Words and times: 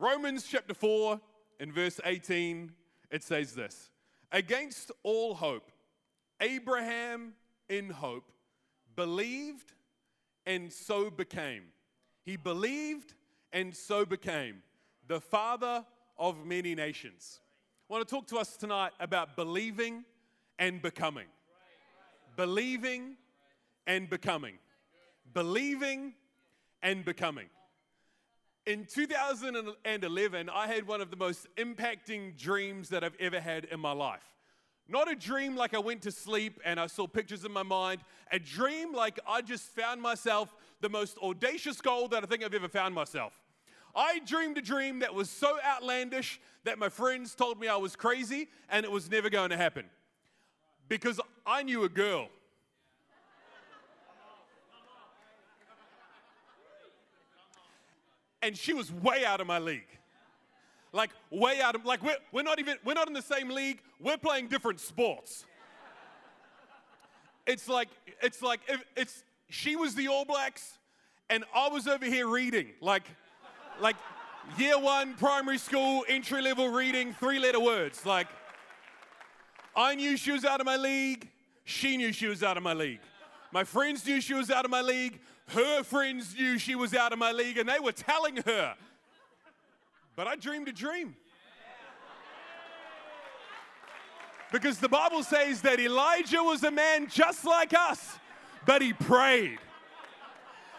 Romans 0.00 0.46
chapter 0.48 0.74
4 0.74 1.20
in 1.58 1.72
verse 1.72 2.00
18, 2.04 2.70
it 3.10 3.24
says 3.24 3.52
this 3.52 3.90
Against 4.30 4.92
all 5.02 5.34
hope, 5.34 5.72
Abraham 6.40 7.32
in 7.68 7.90
hope 7.90 8.30
believed 8.94 9.72
and 10.46 10.72
so 10.72 11.10
became. 11.10 11.64
He 12.24 12.36
believed 12.36 13.14
and 13.52 13.74
so 13.74 14.04
became 14.04 14.62
the 15.08 15.20
father 15.20 15.84
of 16.16 16.46
many 16.46 16.76
nations. 16.76 17.40
I 17.90 17.94
want 17.94 18.06
to 18.06 18.14
talk 18.14 18.28
to 18.28 18.38
us 18.38 18.56
tonight 18.56 18.92
about 19.00 19.34
believing 19.34 20.04
and 20.60 20.80
becoming. 20.80 21.26
Believing 22.36 23.16
and 23.84 24.08
becoming. 24.08 24.58
Believing 25.34 26.14
and 26.84 27.04
becoming. 27.04 27.48
In 28.68 28.84
2011, 28.84 30.50
I 30.50 30.66
had 30.66 30.86
one 30.86 31.00
of 31.00 31.10
the 31.10 31.16
most 31.16 31.46
impacting 31.56 32.36
dreams 32.36 32.90
that 32.90 33.02
I've 33.02 33.16
ever 33.18 33.40
had 33.40 33.64
in 33.64 33.80
my 33.80 33.92
life. 33.92 34.28
Not 34.86 35.10
a 35.10 35.14
dream 35.14 35.56
like 35.56 35.72
I 35.72 35.78
went 35.78 36.02
to 36.02 36.10
sleep 36.10 36.60
and 36.66 36.78
I 36.78 36.86
saw 36.86 37.06
pictures 37.06 37.46
in 37.46 37.52
my 37.52 37.62
mind, 37.62 38.02
a 38.30 38.38
dream 38.38 38.92
like 38.92 39.18
I 39.26 39.40
just 39.40 39.74
found 39.74 40.02
myself 40.02 40.54
the 40.82 40.90
most 40.90 41.16
audacious 41.22 41.80
goal 41.80 42.08
that 42.08 42.22
I 42.22 42.26
think 42.26 42.44
I've 42.44 42.52
ever 42.52 42.68
found 42.68 42.94
myself. 42.94 43.40
I 43.96 44.18
dreamed 44.26 44.58
a 44.58 44.62
dream 44.62 44.98
that 44.98 45.14
was 45.14 45.30
so 45.30 45.56
outlandish 45.64 46.38
that 46.64 46.78
my 46.78 46.90
friends 46.90 47.34
told 47.34 47.58
me 47.58 47.68
I 47.68 47.76
was 47.76 47.96
crazy 47.96 48.48
and 48.68 48.84
it 48.84 48.92
was 48.92 49.10
never 49.10 49.30
going 49.30 49.48
to 49.48 49.56
happen. 49.56 49.86
Because 50.88 51.22
I 51.46 51.62
knew 51.62 51.84
a 51.84 51.88
girl 51.88 52.28
and 58.42 58.56
she 58.56 58.72
was 58.72 58.92
way 58.92 59.24
out 59.24 59.40
of 59.40 59.46
my 59.46 59.58
league. 59.58 59.88
Like 60.92 61.10
way 61.30 61.60
out 61.60 61.74
of 61.74 61.84
like 61.84 62.02
we're, 62.02 62.16
we're 62.32 62.42
not 62.42 62.58
even 62.58 62.76
we're 62.84 62.94
not 62.94 63.08
in 63.08 63.14
the 63.14 63.22
same 63.22 63.50
league. 63.50 63.80
We're 64.00 64.16
playing 64.16 64.48
different 64.48 64.80
sports. 64.80 65.44
It's 67.46 67.68
like 67.68 67.88
it's 68.22 68.42
like 68.42 68.60
it's 68.96 69.24
she 69.48 69.76
was 69.76 69.94
the 69.94 70.08
All 70.08 70.24
Blacks 70.24 70.78
and 71.30 71.44
I 71.54 71.68
was 71.68 71.86
over 71.86 72.04
here 72.04 72.26
reading 72.26 72.68
like 72.80 73.04
like 73.80 73.96
year 74.56 74.78
1 74.78 75.14
primary 75.14 75.58
school 75.58 76.04
entry 76.08 76.40
level 76.40 76.68
reading 76.68 77.12
three 77.12 77.38
letter 77.38 77.60
words 77.60 78.06
like 78.06 78.28
I 79.76 79.94
knew 79.94 80.16
she 80.16 80.32
was 80.32 80.44
out 80.44 80.58
of 80.58 80.66
my 80.66 80.76
league. 80.76 81.28
She 81.64 81.96
knew 81.96 82.12
she 82.12 82.26
was 82.26 82.42
out 82.42 82.56
of 82.56 82.64
my 82.64 82.72
league. 82.72 83.00
My 83.52 83.62
friends 83.62 84.04
knew 84.04 84.20
she 84.20 84.34
was 84.34 84.50
out 84.50 84.64
of 84.64 84.70
my 84.70 84.80
league. 84.80 85.20
Her 85.48 85.82
friends 85.82 86.34
knew 86.36 86.58
she 86.58 86.74
was 86.74 86.94
out 86.94 87.12
of 87.12 87.18
my 87.18 87.32
league 87.32 87.58
and 87.58 87.68
they 87.68 87.80
were 87.80 87.92
telling 87.92 88.36
her. 88.44 88.74
But 90.14 90.26
I 90.26 90.36
dreamed 90.36 90.68
a 90.68 90.72
dream. 90.72 91.16
Because 94.50 94.78
the 94.78 94.88
Bible 94.88 95.22
says 95.22 95.60
that 95.62 95.78
Elijah 95.78 96.42
was 96.42 96.64
a 96.64 96.70
man 96.70 97.06
just 97.08 97.44
like 97.44 97.74
us, 97.74 98.18
but 98.66 98.80
he 98.80 98.92
prayed. 98.92 99.58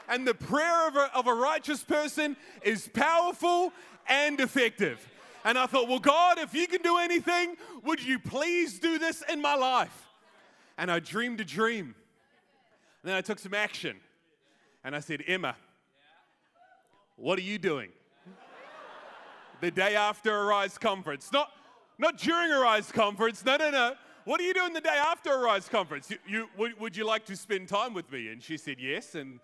And 0.08 0.28
the 0.28 0.34
prayer 0.34 0.88
of 0.88 0.96
a, 0.96 1.12
of 1.16 1.28
a 1.28 1.34
righteous 1.34 1.84
person 1.84 2.36
is 2.64 2.88
powerful 2.88 3.72
and 4.08 4.40
effective. 4.40 5.08
And 5.46 5.58
I 5.58 5.68
thought, 5.68 5.88
well, 5.88 6.00
God, 6.00 6.40
if 6.40 6.54
you 6.54 6.68
can 6.68 6.82
do 6.82 6.98
anything, 6.98 7.56
would 7.84 8.04
you 8.04 8.20
please 8.20 8.80
do 8.80 8.98
this 8.98 9.24
in 9.32 9.42
my 9.42 9.56
life? 9.56 10.08
And 10.78 10.92
I 10.92 11.00
dreamed 11.00 11.40
a 11.40 11.46
dream. 11.46 11.96
And 13.04 13.10
then 13.12 13.16
I 13.16 13.22
took 13.22 13.40
some 13.40 13.54
action. 13.54 13.98
And 14.90 14.96
I 14.96 15.02
said, 15.02 15.24
Emma, 15.28 15.56
what 17.16 17.38
are 17.38 17.44
you 17.44 17.60
doing? 17.60 17.92
the 19.62 19.70
day 19.70 19.96
after 19.96 20.36
Arise 20.36 20.80
conference. 20.80 21.32
Not, 21.32 21.52
not 22.00 22.18
during 22.18 22.52
Arise 22.52 22.92
conference. 22.92 23.46
No, 23.46 23.58
no, 23.58 23.70
no. 23.70 23.94
What 24.26 24.42
are 24.42 24.44
you 24.46 24.54
doing 24.56 24.74
the 24.74 24.82
day 24.82 25.00
after 25.00 25.32
Arise 25.32 25.70
conference? 25.70 26.10
You, 26.10 26.18
you, 26.28 26.50
would, 26.58 26.80
would 26.80 26.98
you 26.98 27.06
like 27.06 27.24
to 27.26 27.36
spend 27.36 27.68
time 27.68 27.94
with 27.94 28.12
me? 28.12 28.30
And 28.30 28.42
she 28.42 28.58
said, 28.58 28.78
yes. 28.80 29.14
And 29.14 29.40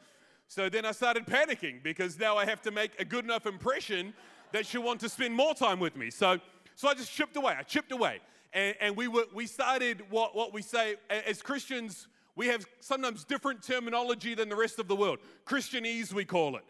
so 0.48 0.68
then 0.68 0.84
I 0.84 0.94
started 0.94 1.28
panicking 1.28 1.84
because 1.84 2.18
now 2.18 2.38
I 2.38 2.46
have 2.46 2.64
to 2.64 2.72
make 2.72 3.00
a 3.00 3.06
good 3.06 3.24
enough 3.24 3.46
impression 3.46 4.16
that 4.52 4.66
she'll 4.66 4.82
want 4.82 5.00
to 5.02 5.10
spend 5.10 5.36
more 5.36 5.54
time 5.54 5.80
with 5.80 5.96
me. 5.96 6.10
So, 6.10 6.40
so 6.74 6.88
I 6.88 6.96
just 6.96 7.12
chipped 7.12 7.38
away. 7.38 7.54
I 7.56 7.62
chipped 7.62 7.92
away. 7.92 8.20
And, 8.52 8.76
and 8.82 8.98
we, 8.98 9.08
were, 9.08 9.26
we 9.32 9.46
started 9.46 10.02
what, 10.10 10.36
what 10.36 10.56
we 10.56 10.64
say 10.64 10.96
as 11.08 11.44
Christians, 11.44 12.08
we 12.36 12.48
have 12.48 12.66
sometimes 12.82 13.24
different 13.24 13.64
terminology 13.64 14.36
than 14.36 14.50
the 14.50 14.56
rest 14.56 14.78
of 14.80 14.88
the 14.88 14.96
world. 14.96 15.20
Christianese, 15.46 16.14
we 16.14 16.26
call 16.26 16.58
it. 16.58 16.64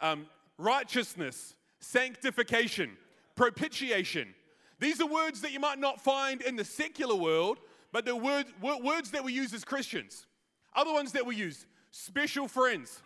Um, 0.00 0.26
righteousness, 0.58 1.54
sanctification, 1.80 2.96
propitiation. 3.36 4.34
These 4.78 5.00
are 5.00 5.06
words 5.06 5.40
that 5.42 5.52
you 5.52 5.60
might 5.60 5.78
not 5.78 6.00
find 6.00 6.42
in 6.42 6.56
the 6.56 6.64
secular 6.64 7.14
world, 7.14 7.60
but 7.92 8.04
they're 8.04 8.16
word, 8.16 8.46
words 8.60 9.10
that 9.12 9.22
we 9.22 9.32
use 9.32 9.54
as 9.54 9.64
Christians. 9.64 10.26
Other 10.74 10.92
ones 10.92 11.12
that 11.12 11.24
we 11.24 11.36
use 11.36 11.66
special 11.90 12.48
friends. 12.48 13.02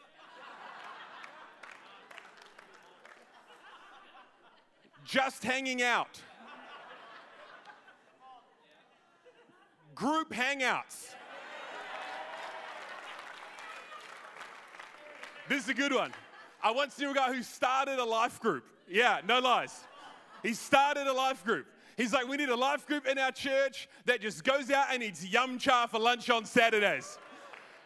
Just 5.05 5.45
hanging 5.45 5.83
out. 5.83 6.21
Group 9.95 10.33
hangouts. 10.33 11.15
This 15.51 15.65
is 15.65 15.69
a 15.69 15.75
good 15.75 15.93
one. 15.93 16.13
I 16.63 16.71
once 16.71 16.97
knew 16.97 17.11
a 17.11 17.15
guy 17.15 17.35
who 17.35 17.43
started 17.43 17.99
a 17.99 18.05
life 18.05 18.39
group. 18.39 18.63
Yeah, 18.89 19.21
no 19.27 19.41
lies. 19.41 19.81
He 20.45 20.55
started 20.55 21.09
a 21.09 21.13
life 21.13 21.45
group. 21.45 21.67
He's 21.97 22.13
like, 22.13 22.29
we 22.29 22.37
need 22.37 22.51
a 22.51 22.57
life 22.57 22.87
group 22.87 23.05
in 23.05 23.19
our 23.19 23.33
church 23.33 23.89
that 24.05 24.21
just 24.21 24.45
goes 24.45 24.71
out 24.71 24.87
and 24.93 25.03
eats 25.03 25.27
yum 25.27 25.59
cha 25.59 25.89
for 25.89 25.99
lunch 25.99 26.31
on 26.31 26.45
Saturdays. 26.45 27.19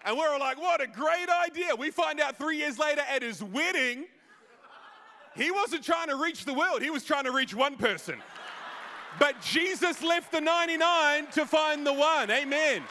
And 0.05 0.15
we're 0.19 0.29
all 0.29 0.39
like, 0.39 0.61
what 0.61 0.83
a 0.83 0.87
great 0.87 1.31
idea. 1.31 1.75
We 1.75 1.91
find 1.91 2.21
out 2.21 2.37
three 2.37 2.59
years 2.59 2.79
later 2.79 3.01
at 3.09 3.23
his 3.23 3.43
wedding, 3.43 4.05
he 5.35 5.51
wasn't 5.51 5.85
trying 5.85 6.09
to 6.09 6.17
reach 6.17 6.45
the 6.45 6.53
world, 6.53 6.83
he 6.83 6.91
was 6.91 7.03
trying 7.03 7.25
to 7.25 7.33
reach 7.33 7.55
one 7.55 7.77
person. 7.79 8.21
But 9.19 9.41
Jesus 9.41 10.03
left 10.03 10.33
the 10.33 10.41
99 10.43 11.29
to 11.33 11.47
find 11.47 11.87
the 11.87 11.95
one. 11.95 12.31
Amen. 12.31 12.83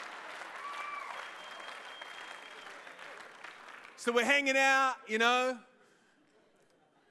So 4.04 4.12
we're 4.12 4.26
hanging 4.26 4.58
out, 4.58 4.96
you 5.08 5.16
know. 5.16 5.56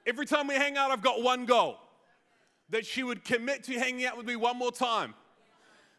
Every 0.06 0.26
time 0.26 0.46
we 0.46 0.54
hang 0.54 0.76
out, 0.76 0.92
I've 0.92 1.02
got 1.02 1.24
one 1.24 1.44
goal 1.44 1.76
that 2.70 2.86
she 2.86 3.02
would 3.02 3.24
commit 3.24 3.64
to 3.64 3.72
hanging 3.72 4.06
out 4.06 4.16
with 4.16 4.26
me 4.26 4.36
one 4.36 4.56
more 4.56 4.70
time. 4.70 5.12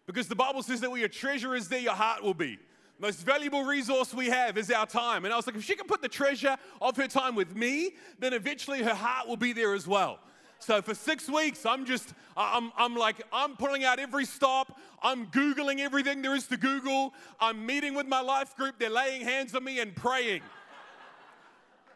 Because 0.06 0.30
the 0.30 0.38
Bible 0.38 0.64
says 0.64 0.80
that 0.80 0.90
where 0.90 1.02
your 1.02 1.10
treasure 1.10 1.54
is, 1.54 1.68
there 1.68 1.80
your 1.80 1.96
heart 1.96 2.24
will 2.24 2.34
be. 2.34 2.58
Most 2.98 3.26
valuable 3.26 3.66
resource 3.66 4.14
we 4.14 4.28
have 4.28 4.58
is 4.58 4.72
our 4.72 4.86
time. 4.86 5.26
And 5.26 5.34
I 5.34 5.36
was 5.36 5.46
like, 5.46 5.58
if 5.58 5.66
she 5.66 5.76
can 5.76 5.86
put 5.86 6.02
the 6.02 6.08
treasure 6.08 6.56
of 6.82 6.96
her 6.96 7.10
time 7.10 7.36
with 7.36 7.58
me, 7.58 7.96
then 8.20 8.32
eventually 8.32 8.82
her 8.82 8.96
heart 8.96 9.28
will 9.28 9.36
be 9.36 9.52
there 9.52 9.74
as 9.74 9.86
well. 9.86 10.20
So 10.60 10.82
for 10.82 10.96
six 10.96 11.30
weeks, 11.30 11.66
I'm 11.66 11.86
just, 11.86 12.14
I'm, 12.38 12.72
I'm 12.78 12.96
like, 12.96 13.22
I'm 13.34 13.58
pulling 13.58 13.84
out 13.84 14.00
every 14.00 14.24
stop. 14.24 14.80
I'm 15.04 15.26
Googling 15.26 15.82
everything 15.82 16.22
there 16.22 16.36
is 16.36 16.48
to 16.48 16.56
Google. 16.56 17.14
I'm 17.42 17.66
meeting 17.66 17.96
with 17.96 18.08
my 18.08 18.22
life 18.22 18.56
group. 18.56 18.80
They're 18.80 18.90
laying 18.90 19.24
hands 19.24 19.54
on 19.56 19.66
me 19.66 19.82
and 19.82 19.94
praying. 19.94 20.42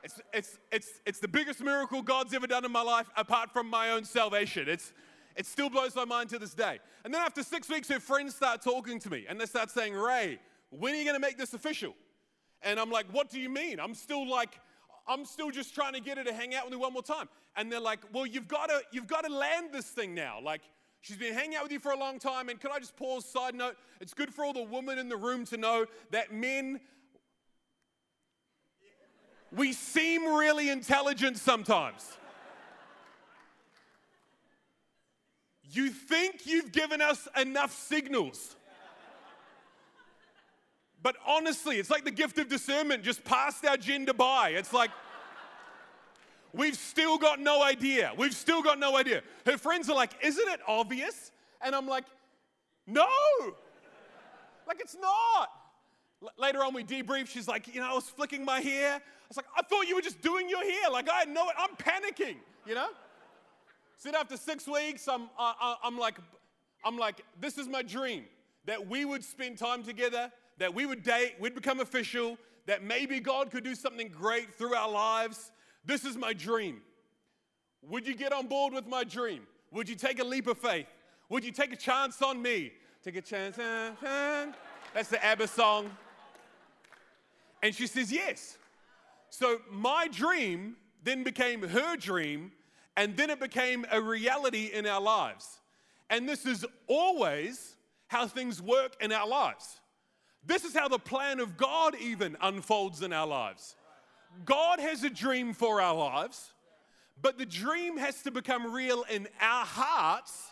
It's, 0.03 0.21
it's, 0.33 0.57
it's, 0.71 0.89
it's 1.05 1.19
the 1.19 1.27
biggest 1.27 1.61
miracle 1.61 2.01
God's 2.01 2.33
ever 2.33 2.47
done 2.47 2.65
in 2.65 2.71
my 2.71 2.81
life 2.81 3.09
apart 3.15 3.51
from 3.51 3.69
my 3.69 3.91
own 3.91 4.05
salvation. 4.05 4.69
It's, 4.69 4.93
it 5.35 5.45
still 5.45 5.69
blows 5.69 5.95
my 5.95 6.05
mind 6.05 6.29
to 6.31 6.39
this 6.39 6.53
day. 6.53 6.79
And 7.03 7.13
then 7.13 7.21
after 7.21 7.43
six 7.43 7.69
weeks, 7.69 7.87
her 7.89 7.99
friends 7.99 8.35
start 8.35 8.61
talking 8.61 8.99
to 8.99 9.09
me 9.09 9.25
and 9.27 9.39
they 9.39 9.45
start 9.45 9.69
saying, 9.69 9.93
Ray, 9.93 10.39
when 10.69 10.93
are 10.93 10.97
you 10.97 11.03
going 11.03 11.15
to 11.15 11.19
make 11.19 11.37
this 11.37 11.53
official? 11.53 11.95
And 12.61 12.79
I'm 12.79 12.91
like, 12.91 13.05
what 13.11 13.29
do 13.29 13.39
you 13.39 13.49
mean? 13.49 13.79
I'm 13.79 13.93
still 13.93 14.29
like, 14.29 14.59
I'm 15.07 15.25
still 15.25 15.49
just 15.49 15.73
trying 15.73 15.93
to 15.93 16.01
get 16.01 16.17
her 16.17 16.23
to 16.23 16.33
hang 16.33 16.53
out 16.55 16.65
with 16.65 16.73
me 16.73 16.77
one 16.77 16.93
more 16.93 17.03
time. 17.03 17.29
And 17.55 17.71
they're 17.71 17.79
like, 17.79 17.99
well, 18.13 18.25
you've 18.25 18.47
got 18.47 18.69
to, 18.69 18.81
you've 18.91 19.07
got 19.07 19.25
to 19.25 19.33
land 19.33 19.69
this 19.71 19.85
thing 19.85 20.13
now. 20.13 20.39
Like, 20.41 20.61
she's 21.01 21.17
been 21.17 21.33
hanging 21.33 21.55
out 21.55 21.63
with 21.63 21.71
you 21.71 21.79
for 21.79 21.91
a 21.91 21.97
long 21.97 22.19
time. 22.19 22.49
And 22.49 22.59
can 22.59 22.71
I 22.71 22.79
just 22.79 22.95
pause? 22.95 23.25
Side 23.25 23.55
note, 23.55 23.75
it's 24.01 24.13
good 24.13 24.33
for 24.33 24.45
all 24.45 24.53
the 24.53 24.63
women 24.63 24.97
in 24.99 25.09
the 25.09 25.17
room 25.17 25.45
to 25.45 25.57
know 25.57 25.85
that 26.11 26.33
men 26.33 26.79
we 29.51 29.73
seem 29.73 30.25
really 30.25 30.69
intelligent 30.69 31.37
sometimes. 31.37 32.17
You 35.71 35.89
think 35.89 36.45
you've 36.45 36.71
given 36.71 37.01
us 37.01 37.27
enough 37.39 37.71
signals. 37.71 38.55
But 41.01 41.15
honestly, 41.25 41.77
it's 41.77 41.89
like 41.89 42.03
the 42.03 42.11
gift 42.11 42.37
of 42.39 42.49
discernment 42.49 43.03
just 43.03 43.23
passed 43.23 43.65
our 43.65 43.77
gender 43.77 44.13
by. 44.13 44.49
It's 44.49 44.73
like, 44.73 44.89
we've 46.53 46.75
still 46.75 47.17
got 47.17 47.39
no 47.39 47.63
idea. 47.63 48.11
We've 48.17 48.33
still 48.33 48.61
got 48.61 48.79
no 48.79 48.97
idea. 48.97 49.21
Her 49.45 49.57
friends 49.57 49.89
are 49.89 49.95
like, 49.95 50.11
Isn't 50.21 50.47
it 50.49 50.59
obvious? 50.67 51.31
And 51.61 51.73
I'm 51.73 51.87
like, 51.87 52.05
No, 52.85 53.07
like 54.67 54.81
it's 54.81 54.97
not. 54.99 55.49
L- 56.21 56.31
later 56.37 56.63
on, 56.63 56.73
we 56.73 56.83
debrief. 56.83 57.27
She's 57.27 57.47
like, 57.47 57.73
You 57.73 57.79
know, 57.79 57.91
I 57.91 57.93
was 57.93 58.09
flicking 58.09 58.43
my 58.43 58.59
hair. 58.59 59.01
Was 59.29 59.37
like, 59.37 59.45
I 59.55 59.61
thought 59.61 59.87
you 59.87 59.95
were 59.95 60.01
just 60.01 60.21
doing 60.21 60.49
your 60.49 60.63
hair. 60.63 60.89
Like, 60.91 61.07
I 61.11 61.25
know 61.25 61.47
it. 61.49 61.55
I'm 61.57 61.75
panicking, 61.75 62.37
you 62.65 62.75
know? 62.75 62.89
So 63.97 64.09
after 64.11 64.37
six 64.37 64.67
weeks, 64.67 65.07
I'm, 65.07 65.29
I'm 65.37 65.97
like, 65.97 66.17
I'm 66.83 66.97
like, 66.97 67.21
this 67.39 67.57
is 67.57 67.67
my 67.67 67.83
dream 67.83 68.25
that 68.65 68.87
we 68.87 69.03
would 69.05 69.23
spend 69.23 69.57
time 69.57 69.83
together, 69.83 70.31
that 70.57 70.73
we 70.73 70.85
would 70.85 71.03
date, 71.03 71.35
we'd 71.39 71.55
become 71.55 71.79
official, 71.79 72.37
that 72.65 72.83
maybe 72.83 73.19
God 73.19 73.51
could 73.51 73.63
do 73.63 73.75
something 73.75 74.09
great 74.09 74.53
through 74.53 74.75
our 74.75 74.89
lives. 74.89 75.51
This 75.85 76.05
is 76.05 76.15
my 76.15 76.33
dream. 76.33 76.81
Would 77.81 78.07
you 78.07 78.15
get 78.15 78.31
on 78.31 78.47
board 78.47 78.73
with 78.73 78.85
my 78.87 79.03
dream? 79.03 79.47
Would 79.71 79.89
you 79.89 79.95
take 79.95 80.19
a 80.19 80.23
leap 80.23 80.47
of 80.47 80.57
faith? 80.57 80.87
Would 81.29 81.43
you 81.43 81.51
take 81.51 81.73
a 81.73 81.75
chance 81.75 82.21
on 82.21 82.41
me? 82.41 82.71
Take 83.03 83.15
a 83.15 83.21
chance. 83.21 83.57
That's 84.93 85.09
the 85.09 85.23
ABBA 85.25 85.47
song. 85.47 85.89
And 87.63 87.73
she 87.73 87.87
says, 87.87 88.11
Yes. 88.11 88.58
So 89.29 89.59
my 89.71 90.07
dream 90.07 90.75
then 91.03 91.23
became 91.23 91.61
her 91.61 91.95
dream, 91.95 92.51
and 92.97 93.15
then 93.15 93.29
it 93.29 93.39
became 93.39 93.85
a 93.91 94.01
reality 94.01 94.71
in 94.73 94.85
our 94.85 95.01
lives. 95.01 95.59
And 96.09 96.27
this 96.27 96.45
is 96.45 96.65
always 96.87 97.75
how 98.07 98.27
things 98.27 98.61
work 98.61 98.95
in 99.01 99.11
our 99.11 99.27
lives. 99.27 99.79
This 100.45 100.63
is 100.65 100.73
how 100.73 100.87
the 100.87 100.99
plan 100.99 101.39
of 101.39 101.57
God 101.57 101.95
even 101.99 102.35
unfolds 102.41 103.01
in 103.01 103.13
our 103.13 103.27
lives. 103.27 103.75
God 104.45 104.79
has 104.79 105.03
a 105.03 105.09
dream 105.09 105.53
for 105.53 105.81
our 105.81 105.95
lives, 105.95 106.53
but 107.21 107.37
the 107.37 107.45
dream 107.45 107.97
has 107.97 108.21
to 108.23 108.31
become 108.31 108.73
real 108.73 109.03
in 109.09 109.27
our 109.41 109.65
hearts 109.65 110.49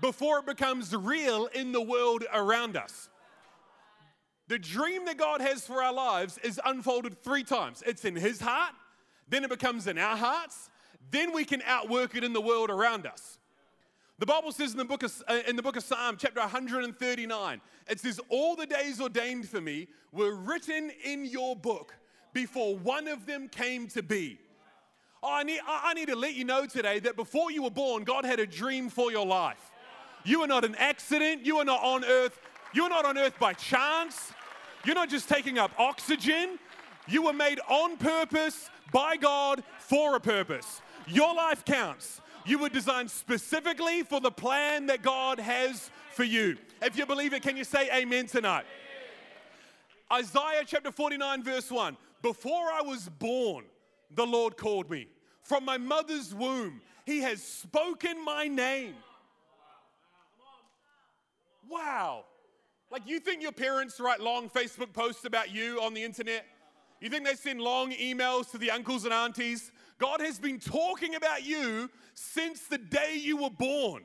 before 0.00 0.38
it 0.40 0.46
becomes 0.46 0.94
real 0.94 1.46
in 1.46 1.72
the 1.72 1.80
world 1.80 2.24
around 2.32 2.76
us. 2.76 3.08
The 4.50 4.58
dream 4.58 5.04
that 5.04 5.16
God 5.16 5.40
has 5.40 5.64
for 5.64 5.80
our 5.80 5.92
lives 5.92 6.36
is 6.38 6.60
unfolded 6.64 7.22
three 7.22 7.44
times 7.44 7.84
it's 7.86 8.04
in 8.04 8.16
His 8.16 8.40
heart, 8.40 8.74
then 9.28 9.44
it 9.44 9.48
becomes 9.48 9.86
in 9.86 9.96
our 9.96 10.16
hearts, 10.16 10.70
then 11.12 11.32
we 11.32 11.44
can 11.44 11.62
outwork 11.64 12.16
it 12.16 12.24
in 12.24 12.32
the 12.32 12.40
world 12.40 12.68
around 12.68 13.06
us. 13.06 13.38
The 14.18 14.26
Bible 14.26 14.50
says 14.50 14.72
in 14.72 14.78
the 14.78 14.84
book 14.84 15.04
of, 15.04 15.22
uh, 15.28 15.42
in 15.46 15.54
the 15.54 15.62
book 15.62 15.76
of 15.76 15.84
Psalm, 15.84 16.16
chapter 16.18 16.40
139, 16.40 17.60
it 17.88 18.00
says, 18.00 18.20
All 18.28 18.56
the 18.56 18.66
days 18.66 19.00
ordained 19.00 19.48
for 19.48 19.60
me 19.60 19.86
were 20.10 20.34
written 20.34 20.90
in 21.04 21.26
your 21.26 21.54
book 21.54 21.94
before 22.32 22.76
one 22.76 23.06
of 23.06 23.26
them 23.26 23.48
came 23.48 23.86
to 23.90 24.02
be. 24.02 24.40
Oh, 25.22 25.32
I, 25.32 25.44
need, 25.44 25.60
I 25.64 25.94
need 25.94 26.08
to 26.08 26.16
let 26.16 26.34
you 26.34 26.44
know 26.44 26.66
today 26.66 26.98
that 26.98 27.14
before 27.14 27.52
you 27.52 27.62
were 27.62 27.70
born, 27.70 28.02
God 28.02 28.24
had 28.24 28.40
a 28.40 28.46
dream 28.48 28.90
for 28.90 29.12
your 29.12 29.26
life. 29.26 29.70
You 30.24 30.42
are 30.42 30.48
not 30.48 30.64
an 30.64 30.74
accident. 30.74 31.46
You 31.46 31.58
are 31.58 31.64
not 31.64 31.84
on 31.84 32.04
earth. 32.04 32.36
You 32.72 32.82
are 32.82 32.90
not 32.90 33.04
on 33.04 33.16
earth 33.16 33.38
by 33.38 33.52
chance. 33.52 34.32
You're 34.84 34.94
not 34.94 35.10
just 35.10 35.28
taking 35.28 35.58
up 35.58 35.72
oxygen. 35.78 36.58
You 37.06 37.22
were 37.22 37.32
made 37.32 37.60
on 37.68 37.96
purpose 37.96 38.70
by 38.92 39.16
God 39.16 39.62
for 39.78 40.16
a 40.16 40.20
purpose. 40.20 40.80
Your 41.06 41.34
life 41.34 41.64
counts. 41.64 42.20
You 42.46 42.58
were 42.58 42.68
designed 42.68 43.10
specifically 43.10 44.02
for 44.02 44.20
the 44.20 44.30
plan 44.30 44.86
that 44.86 45.02
God 45.02 45.38
has 45.38 45.90
for 46.12 46.24
you. 46.24 46.56
If 46.82 46.96
you 46.96 47.04
believe 47.04 47.32
it, 47.32 47.42
can 47.42 47.56
you 47.56 47.64
say 47.64 47.90
amen 47.94 48.26
tonight? 48.26 48.64
Isaiah 50.12 50.64
chapter 50.66 50.90
49, 50.90 51.42
verse 51.42 51.70
1. 51.70 51.96
Before 52.22 52.70
I 52.72 52.82
was 52.82 53.08
born, 53.08 53.64
the 54.14 54.26
Lord 54.26 54.56
called 54.56 54.90
me. 54.90 55.06
From 55.42 55.64
my 55.64 55.78
mother's 55.78 56.34
womb, 56.34 56.80
He 57.04 57.20
has 57.20 57.42
spoken 57.42 58.24
my 58.24 58.46
name. 58.46 58.94
Wow. 61.68 62.24
Like, 62.90 63.06
you 63.06 63.20
think 63.20 63.40
your 63.40 63.52
parents 63.52 64.00
write 64.00 64.20
long 64.20 64.50
Facebook 64.50 64.92
posts 64.92 65.24
about 65.24 65.54
you 65.54 65.80
on 65.80 65.94
the 65.94 66.02
internet? 66.02 66.44
You 67.00 67.08
think 67.08 67.24
they 67.24 67.34
send 67.34 67.60
long 67.60 67.92
emails 67.92 68.50
to 68.50 68.58
the 68.58 68.72
uncles 68.72 69.04
and 69.04 69.14
aunties? 69.14 69.70
God 69.98 70.20
has 70.20 70.40
been 70.40 70.58
talking 70.58 71.14
about 71.14 71.44
you 71.44 71.88
since 72.14 72.62
the 72.62 72.78
day 72.78 73.14
you 73.16 73.36
were 73.36 73.50
born. 73.50 74.02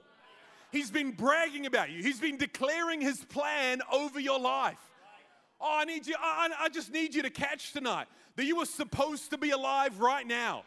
He's 0.71 0.91
been 0.91 1.11
bragging 1.11 1.65
about 1.65 1.89
you, 1.89 2.03
He's 2.03 2.19
been 2.19 2.37
declaring 2.37 3.01
His 3.01 3.23
plan 3.25 3.81
over 3.91 4.19
your 4.19 4.39
life. 4.39 4.79
Oh, 5.59 5.79
I 5.79 5.85
need 5.85 6.05
you, 6.05 6.15
I, 6.19 6.49
I 6.59 6.69
just 6.69 6.93
need 6.93 7.15
you 7.15 7.23
to 7.23 7.29
catch 7.29 7.73
tonight 7.73 8.07
that 8.35 8.45
you 8.45 8.57
were 8.57 8.65
supposed 8.65 9.31
to 9.31 9.37
be 9.37 9.51
alive 9.51 9.99
right 9.99 10.27
now. 10.27 10.63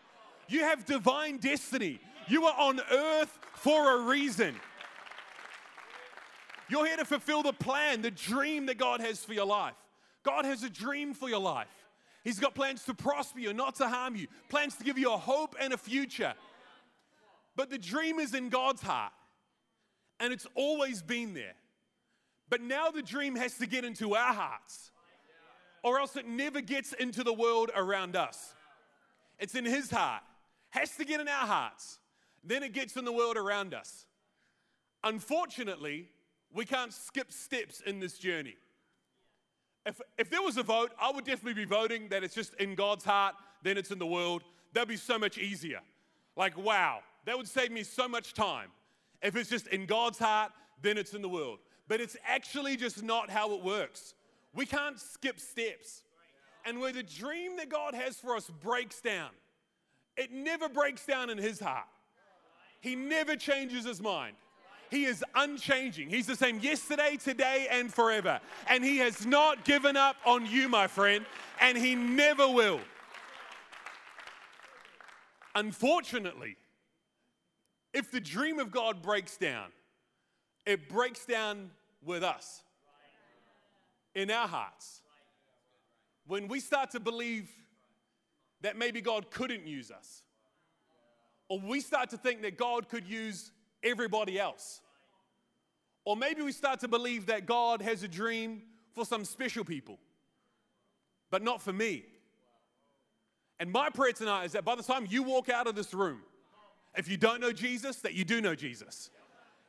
You 0.49 0.61
have 0.61 0.87
divine 0.87 1.37
destiny. 1.37 2.00
You 2.26 2.47
are 2.47 2.55
on 2.59 2.81
earth 2.91 3.38
for 3.55 4.00
a 4.00 4.03
reason. 4.05 4.56
You're 6.69 6.87
here 6.87 6.97
to 6.97 7.05
fulfill 7.05 7.43
the 7.43 7.53
plan, 7.53 8.03
the 8.03 8.11
dream 8.11 8.67
that 8.67 8.79
God 8.79 9.00
has 9.00 9.25
for 9.25 9.32
your 9.32 9.47
life. 9.47 9.75
God 10.23 10.44
has 10.44 10.62
a 10.62 10.70
dream 10.70 11.15
for 11.15 11.29
your 11.29 11.41
life. 11.41 11.69
He's 12.25 12.38
got 12.38 12.55
plans 12.55 12.85
to 12.85 12.94
prosper 12.94 13.38
you, 13.38 13.55
not 13.55 13.76
to 13.76 13.88
harm 13.88 14.17
you, 14.17 14.26
plans 14.49 14.76
to 14.76 14.85
give 14.85 14.99
you 14.99 15.12
a 15.12 15.17
hope 15.17 15.56
and 15.59 15.73
a 15.73 15.79
future. 15.79 16.35
But 17.56 17.70
the 17.70 17.79
dream 17.79 18.19
is 18.19 18.35
in 18.35 18.50
God's 18.50 18.82
heart, 18.82 19.12
and 20.20 20.32
it's 20.32 20.47
always 20.55 21.00
been 21.00 21.32
there. 21.32 21.55
But 22.50 22.61
now 22.61 22.91
the 22.91 23.03
dream 23.03 23.35
has 23.37 23.56
to 23.59 23.67
get 23.67 23.85
into 23.85 24.15
our 24.15 24.35
hearts, 24.35 24.91
or 25.82 25.99
else 25.99 26.17
it 26.17 26.26
never 26.26 26.61
gets 26.61 26.93
into 26.93 27.25
the 27.25 27.32
world 27.32 27.70
around 27.75 28.17
us. 28.17 28.55
It's 29.38 29.55
in 29.55 29.65
His 29.65 29.91
heart, 29.91 30.23
has 30.70 30.97
to 30.97 31.05
get 31.05 31.20
in 31.20 31.29
our 31.29 31.47
hearts, 31.47 31.99
then 32.44 32.62
it 32.62 32.73
gets 32.73 32.97
in 32.97 33.05
the 33.05 33.12
world 33.12 33.37
around 33.37 33.75
us. 33.75 34.06
Unfortunately, 35.05 36.09
we 36.55 36.65
can't 36.65 36.93
skip 36.93 37.33
steps 37.33 37.81
in 37.81 38.00
this 38.00 38.19
journey. 38.19 38.56
If, 39.87 40.00
if 40.19 40.31
there 40.31 40.43
was 40.43 40.56
a 40.56 40.62
vote, 40.62 40.93
I 41.00 41.11
would 41.11 41.25
definitely 41.25 41.55
be 41.55 41.65
voting 41.65 42.09
that 42.09 42.23
it's 42.23 42.35
just 42.35 42.55
in 42.55 42.75
God's 42.75 43.05
heart, 43.05 43.35
then 43.62 43.79
it's 43.79 43.91
in 43.91 43.99
the 43.99 44.06
world. 44.06 44.45
That'd 44.73 44.89
be 44.89 44.97
so 44.97 45.19
much 45.19 45.39
easier. 45.39 45.81
Like, 46.37 46.56
wow, 46.56 47.00
that 47.25 47.37
would 47.37 47.49
save 47.49 47.73
me 47.73 47.83
so 47.83 48.06
much 48.06 48.35
time. 48.35 48.69
If 49.23 49.35
it's 49.35 49.50
just 49.50 49.67
in 49.69 49.87
God's 49.87 50.19
heart, 50.19 50.53
then 50.83 50.99
it's 50.99 51.15
in 51.15 51.23
the 51.23 51.29
world. 51.29 51.59
But 51.89 52.00
it's 52.00 52.17
actually 52.27 52.77
just 52.77 53.03
not 53.03 53.31
how 53.31 53.55
it 53.55 53.62
works. 53.62 54.15
We 54.55 54.67
can't 54.67 54.99
skip 54.99 55.41
steps. 55.41 56.03
And 56.65 56.81
where 56.81 56.93
the 56.93 57.03
dream 57.03 57.56
that 57.56 57.71
God 57.71 57.94
has 57.94 58.17
for 58.17 58.37
us 58.37 58.51
breaks 58.61 59.01
down, 59.01 59.31
it 60.17 60.33
never 60.33 60.69
breaks 60.69 61.06
down 61.06 61.31
in 61.31 61.39
His 61.39 61.61
heart. 61.61 61.87
He 62.81 62.94
never 62.94 63.37
changes 63.37 63.85
His 63.85 64.03
mind. 64.03 64.37
He 64.90 65.05
is 65.05 65.25
unchanging. 65.35 66.08
He's 66.08 66.26
the 66.26 66.37
same 66.37 66.61
yesterday, 66.61 67.19
today, 67.23 67.69
and 67.70 67.93
forever. 67.93 68.40
And 68.69 68.85
He 68.85 68.99
has 68.99 69.26
not 69.26 69.64
given 69.64 69.96
up 69.96 70.17
on 70.25 70.46
you, 70.46 70.69
my 70.69 70.87
friend, 70.87 71.26
and 71.61 71.76
He 71.76 71.94
never 71.94 72.49
will. 72.49 72.81
Unfortunately, 75.55 76.56
if 77.93 78.11
the 78.11 78.20
dream 78.20 78.58
of 78.58 78.70
God 78.70 79.03
breaks 79.03 79.36
down, 79.36 79.67
it 80.65 80.89
breaks 80.89 81.24
down 81.24 81.70
with 82.05 82.22
us 82.22 82.63
in 84.15 84.31
our 84.31 84.48
hearts. 84.48 85.03
When 86.27 86.48
we 86.48 86.60
start 86.60 86.91
to 86.93 87.01
believe 87.01 87.48
that 88.60 88.77
maybe 88.77 89.01
God 89.01 89.31
couldn't 89.31 89.67
use 89.67 89.91
us, 89.91 90.22
or 91.48 91.58
we 91.58 91.81
start 91.81 92.10
to 92.10 92.17
think 92.17 92.43
that 92.43 92.56
God 92.56 92.89
could 92.89 93.06
use 93.06 93.51
everybody 93.82 94.39
else. 94.39 94.81
Or 96.05 96.17
maybe 96.17 96.43
we 96.43 96.53
start 96.53 96.81
to 96.81 96.89
believe 96.89 97.27
that 97.27 97.47
God 97.47 97.82
has 97.82 98.03
a 98.03 98.08
dream 98.08 98.63
for 98.94 99.05
some 99.05 99.25
special 99.25 99.65
people, 99.65 99.99
but 101.31 101.43
not 101.43 101.61
for 101.61 101.73
me. 101.73 102.05
And 103.61 103.70
my 103.70 103.91
prayer 103.91 104.13
tonight 104.13 104.44
is 104.44 104.53
that 104.53 104.65
by 104.65 104.75
the 104.75 104.82
time 104.82 105.06
you 105.11 105.23
walk 105.23 105.49
out 105.49 105.67
of 105.67 105.75
this 105.75 105.93
room, 105.93 106.20
if 106.97 107.08
you 107.08 107.17
don't 107.17 107.41
know 107.41 107.53
Jesus, 107.53 107.97
that 107.97 108.15
you 108.15 108.25
do 108.25 108.41
know 108.41 108.55
Jesus. 108.55 109.11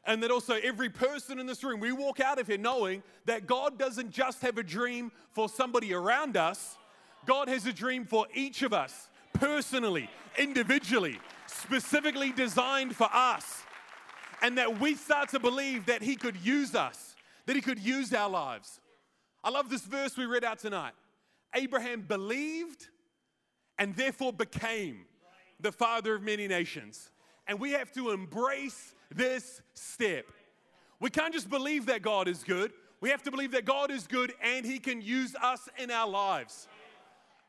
And 0.05 0.23
that 0.23 0.31
also 0.31 0.53
every 0.63 0.89
person 0.89 1.39
in 1.39 1.45
this 1.45 1.63
room, 1.63 1.79
we 1.79 1.91
walk 1.91 2.19
out 2.19 2.39
of 2.39 2.47
here 2.47 2.57
knowing 2.57 3.03
that 3.25 3.45
God 3.45 3.77
doesn't 3.77 4.11
just 4.11 4.41
have 4.41 4.57
a 4.57 4.63
dream 4.63 5.11
for 5.33 5.49
somebody 5.49 5.93
around 5.93 6.37
us, 6.37 6.77
God 7.25 7.49
has 7.49 7.65
a 7.65 7.73
dream 7.73 8.05
for 8.05 8.27
each 8.33 8.61
of 8.61 8.73
us 8.73 9.09
personally, 9.33 10.09
individually, 10.37 11.19
specifically 11.47 12.31
designed 12.31 12.95
for 12.95 13.09
us 13.13 13.63
and 14.41 14.57
that 14.57 14.79
we 14.79 14.95
start 14.95 15.29
to 15.29 15.39
believe 15.39 15.85
that 15.87 16.01
He 16.01 16.15
could 16.15 16.37
use 16.37 16.75
us, 16.75 17.15
that 17.45 17.55
He 17.55 17.61
could 17.61 17.79
use 17.79 18.13
our 18.13 18.29
lives. 18.29 18.79
I 19.43 19.49
love 19.49 19.69
this 19.69 19.83
verse 19.83 20.17
we 20.17 20.25
read 20.25 20.43
out 20.43 20.59
tonight. 20.59 20.93
Abraham 21.55 22.01
believed 22.01 22.87
and 23.77 23.95
therefore 23.95 24.33
became 24.33 25.05
the 25.59 25.71
father 25.71 26.15
of 26.15 26.21
many 26.21 26.47
nations. 26.47 27.11
And 27.47 27.59
we 27.59 27.71
have 27.71 27.91
to 27.93 28.11
embrace 28.11 28.93
this 29.09 29.61
step. 29.73 30.25
We 30.99 31.09
can't 31.09 31.33
just 31.33 31.49
believe 31.49 31.85
that 31.87 32.01
God 32.01 32.27
is 32.27 32.43
good, 32.43 32.71
we 33.01 33.09
have 33.09 33.23
to 33.23 33.31
believe 33.31 33.51
that 33.51 33.65
God 33.65 33.91
is 33.91 34.07
good 34.07 34.33
and 34.43 34.65
He 34.65 34.79
can 34.79 35.01
use 35.01 35.35
us 35.41 35.69
in 35.77 35.89
our 35.89 36.07
lives. 36.07 36.67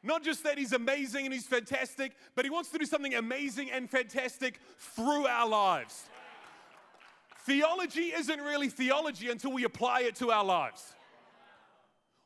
Not 0.03 0.23
just 0.23 0.45
that 0.45 0.57
He's 0.57 0.73
amazing 0.73 1.27
and 1.27 1.35
He's 1.35 1.47
fantastic, 1.47 2.13
but 2.35 2.45
He 2.45 2.51
wants 2.51 2.71
to 2.71 2.79
do 2.79 2.87
something 2.87 3.15
amazing 3.15 3.71
and 3.71 3.91
fantastic 3.91 4.61
through 4.79 5.27
our 5.27 5.49
lives. 5.49 6.09
Theology 7.45 8.13
isn't 8.15 8.41
really 8.41 8.69
theology 8.69 9.31
until 9.31 9.53
we 9.53 9.65
apply 9.65 10.01
it 10.03 10.17
to 10.17 10.31
our 10.31 10.45
lives. 10.45 10.95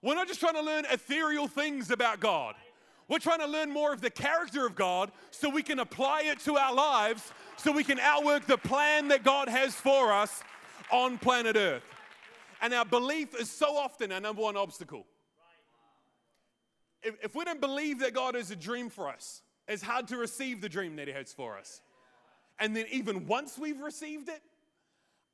We're 0.02 0.14
not 0.14 0.28
just 0.28 0.40
trying 0.40 0.54
to 0.54 0.62
learn 0.62 0.85
ethereal 0.90 1.49
things 1.49 1.90
about 1.90 2.21
God. 2.21 2.54
We're 3.09 3.18
trying 3.18 3.40
to 3.40 3.47
learn 3.47 3.71
more 3.71 3.92
of 3.92 4.00
the 4.00 4.11
character 4.11 4.66
of 4.66 4.75
God 4.75 5.12
so 5.30 5.49
we 5.49 5.62
can 5.62 5.78
apply 5.78 6.23
it 6.23 6.40
to 6.40 6.56
our 6.56 6.75
lives, 6.75 7.33
so 7.56 7.71
we 7.71 7.85
can 7.85 7.99
outwork 7.99 8.47
the 8.47 8.56
plan 8.56 9.09
that 9.09 9.23
God 9.23 9.49
has 9.49 9.75
for 9.75 10.12
us 10.12 10.42
on 10.90 11.18
planet 11.18 11.56
Earth. 11.56 11.83
And 12.61 12.73
our 12.73 12.85
belief 12.85 13.38
is 13.38 13.50
so 13.50 13.76
often 13.76 14.11
our 14.11 14.21
number 14.21 14.42
one 14.42 14.56
obstacle. 14.56 15.06
If, 17.02 17.16
if 17.23 17.35
we 17.35 17.44
don't 17.44 17.61
believe 17.61 18.00
that 18.00 18.14
God 18.14 18.35
has 18.35 18.50
a 18.50 18.56
dream 18.56 18.88
for 18.88 19.09
us, 19.09 19.42
it's 19.68 19.83
hard 19.83 20.09
to 20.09 20.16
receive 20.16 20.61
the 20.61 20.68
dream 20.68 20.97
that 20.97 21.06
He 21.06 21.14
has 21.14 21.33
for 21.33 21.59
us. 21.59 21.83
And 22.59 22.75
then, 22.75 22.87
even 22.90 23.26
once 23.26 23.59
we've 23.59 23.80
received 23.80 24.28
it, 24.28 24.40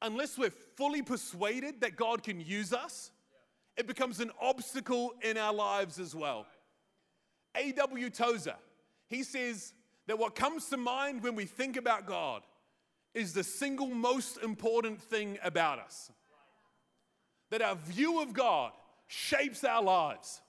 unless 0.02 0.38
we're 0.38 0.50
fully 0.50 1.02
persuaded 1.02 1.80
that 1.80 1.96
God 1.96 2.22
can 2.22 2.40
use 2.40 2.72
us, 2.72 3.10
it 3.76 3.86
becomes 3.86 4.20
an 4.20 4.30
obstacle 4.40 5.14
in 5.22 5.36
our 5.36 5.54
lives 5.54 5.98
as 5.98 6.14
well. 6.14 6.46
A.W. 7.56 8.10
Tozer, 8.10 8.56
he 9.08 9.22
says 9.22 9.72
that 10.06 10.18
what 10.18 10.34
comes 10.34 10.66
to 10.66 10.76
mind 10.76 11.22
when 11.22 11.34
we 11.34 11.44
think 11.44 11.76
about 11.76 12.06
God 12.06 12.42
is 13.14 13.32
the 13.32 13.44
single 13.44 13.88
most 13.88 14.38
important 14.38 15.00
thing 15.00 15.38
about 15.42 15.78
us. 15.78 16.10
That 17.50 17.62
our 17.62 17.74
view 17.74 18.22
of 18.22 18.32
God 18.32 18.72
shapes 19.08 19.64
our 19.64 19.82
lives. 19.82 20.40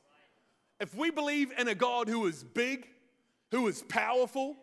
If 0.80 0.96
we 0.96 1.10
believe 1.10 1.52
in 1.58 1.68
a 1.68 1.76
God 1.76 2.08
who 2.08 2.28
is 2.28 2.44
big, 2.44 2.88
who 3.50 3.68
is 3.68 3.84
powerful, 3.84 4.56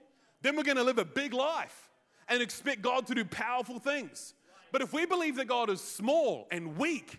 then 0.43 0.57
we're 0.57 0.63
going 0.63 0.77
to 0.77 0.85
live 0.85 0.99
a 0.99 1.05
big 1.05 1.33
life 1.35 1.89
and 2.29 2.43
expect 2.43 2.83
God 2.83 3.07
to 3.07 3.15
do 3.15 3.25
powerful 3.25 3.79
things. 3.79 4.35
But 4.73 4.83
if 4.83 4.93
we 4.93 5.07
believe 5.07 5.37
that 5.37 5.47
God 5.47 5.71
is 5.71 5.81
small 5.81 6.47
and 6.51 6.77
weak 6.77 7.19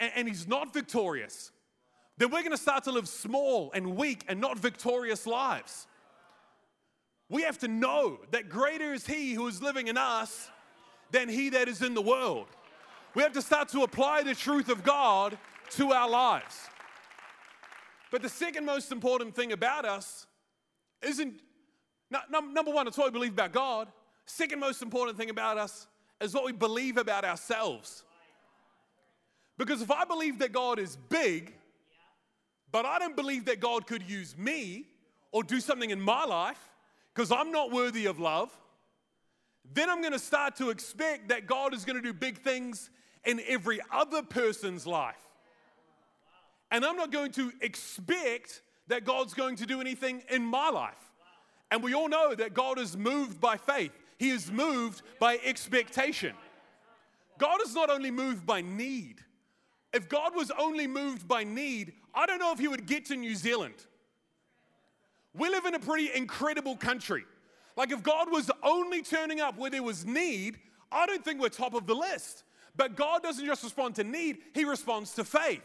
and, 0.00 0.12
and 0.14 0.28
He's 0.28 0.46
not 0.46 0.72
victorious, 0.72 1.50
then 2.18 2.30
we're 2.30 2.40
going 2.40 2.52
to 2.52 2.56
start 2.56 2.84
to 2.84 2.92
live 2.92 3.08
small 3.08 3.70
and 3.74 3.96
weak 3.96 4.24
and 4.28 4.40
not 4.40 4.58
victorious 4.58 5.26
lives. 5.26 5.86
We 7.28 7.42
have 7.42 7.58
to 7.58 7.68
know 7.68 8.20
that 8.30 8.48
greater 8.48 8.92
is 8.92 9.06
He 9.06 9.32
who 9.32 9.46
is 9.48 9.62
living 9.62 9.88
in 9.88 9.96
us 9.96 10.50
than 11.10 11.28
He 11.28 11.48
that 11.50 11.68
is 11.68 11.82
in 11.82 11.94
the 11.94 12.02
world. 12.02 12.46
We 13.14 13.22
have 13.22 13.32
to 13.32 13.42
start 13.42 13.68
to 13.70 13.82
apply 13.82 14.22
the 14.22 14.34
truth 14.34 14.68
of 14.68 14.84
God 14.84 15.38
to 15.70 15.92
our 15.92 16.08
lives. 16.08 16.68
But 18.10 18.22
the 18.22 18.28
second 18.28 18.66
most 18.66 18.92
important 18.92 19.34
thing 19.34 19.52
about 19.52 19.84
us 19.86 20.26
isn't, 21.02 21.40
number 22.30 22.70
one, 22.70 22.86
it's 22.86 22.98
what 22.98 23.06
we 23.06 23.10
believe 23.12 23.32
about 23.32 23.52
God. 23.52 23.88
Second 24.34 24.60
most 24.60 24.80
important 24.80 25.18
thing 25.18 25.28
about 25.28 25.58
us 25.58 25.86
is 26.18 26.32
what 26.32 26.46
we 26.46 26.52
believe 26.52 26.96
about 26.96 27.22
ourselves. 27.22 28.02
Because 29.58 29.82
if 29.82 29.90
I 29.90 30.06
believe 30.06 30.38
that 30.38 30.52
God 30.52 30.78
is 30.78 30.96
big, 30.96 31.52
but 32.70 32.86
I 32.86 32.98
don't 32.98 33.14
believe 33.14 33.44
that 33.44 33.60
God 33.60 33.86
could 33.86 34.02
use 34.02 34.34
me 34.38 34.86
or 35.32 35.44
do 35.44 35.60
something 35.60 35.90
in 35.90 36.00
my 36.00 36.24
life 36.24 36.70
because 37.14 37.30
I'm 37.30 37.52
not 37.52 37.72
worthy 37.72 38.06
of 38.06 38.18
love, 38.18 38.50
then 39.70 39.90
I'm 39.90 40.00
going 40.00 40.14
to 40.14 40.18
start 40.18 40.56
to 40.56 40.70
expect 40.70 41.28
that 41.28 41.46
God 41.46 41.74
is 41.74 41.84
going 41.84 41.96
to 41.96 42.02
do 42.02 42.14
big 42.14 42.38
things 42.38 42.88
in 43.26 43.38
every 43.46 43.80
other 43.92 44.22
person's 44.22 44.86
life. 44.86 45.28
And 46.70 46.86
I'm 46.86 46.96
not 46.96 47.12
going 47.12 47.32
to 47.32 47.52
expect 47.60 48.62
that 48.86 49.04
God's 49.04 49.34
going 49.34 49.56
to 49.56 49.66
do 49.66 49.82
anything 49.82 50.22
in 50.30 50.42
my 50.42 50.70
life. 50.70 51.12
And 51.70 51.82
we 51.82 51.92
all 51.92 52.08
know 52.08 52.34
that 52.34 52.54
God 52.54 52.78
is 52.78 52.96
moved 52.96 53.38
by 53.38 53.58
faith. 53.58 53.92
He 54.22 54.30
is 54.30 54.52
moved 54.52 55.02
by 55.18 55.40
expectation. 55.44 56.34
God 57.38 57.58
is 57.66 57.74
not 57.74 57.90
only 57.90 58.12
moved 58.12 58.46
by 58.46 58.60
need. 58.60 59.16
If 59.92 60.08
God 60.08 60.36
was 60.36 60.52
only 60.56 60.86
moved 60.86 61.26
by 61.26 61.42
need, 61.42 61.94
I 62.14 62.26
don't 62.26 62.38
know 62.38 62.52
if 62.52 62.60
he 62.60 62.68
would 62.68 62.86
get 62.86 63.06
to 63.06 63.16
New 63.16 63.34
Zealand. 63.34 63.74
We 65.34 65.48
live 65.48 65.64
in 65.64 65.74
a 65.74 65.80
pretty 65.80 66.08
incredible 66.14 66.76
country. 66.76 67.24
Like, 67.76 67.90
if 67.90 68.04
God 68.04 68.30
was 68.30 68.48
only 68.62 69.02
turning 69.02 69.40
up 69.40 69.58
where 69.58 69.70
there 69.72 69.82
was 69.82 70.06
need, 70.06 70.56
I 70.92 71.04
don't 71.04 71.24
think 71.24 71.40
we're 71.40 71.48
top 71.48 71.74
of 71.74 71.88
the 71.88 71.94
list. 71.96 72.44
But 72.76 72.94
God 72.94 73.24
doesn't 73.24 73.44
just 73.44 73.64
respond 73.64 73.96
to 73.96 74.04
need, 74.04 74.38
He 74.54 74.64
responds 74.64 75.14
to 75.14 75.24
faith. 75.24 75.64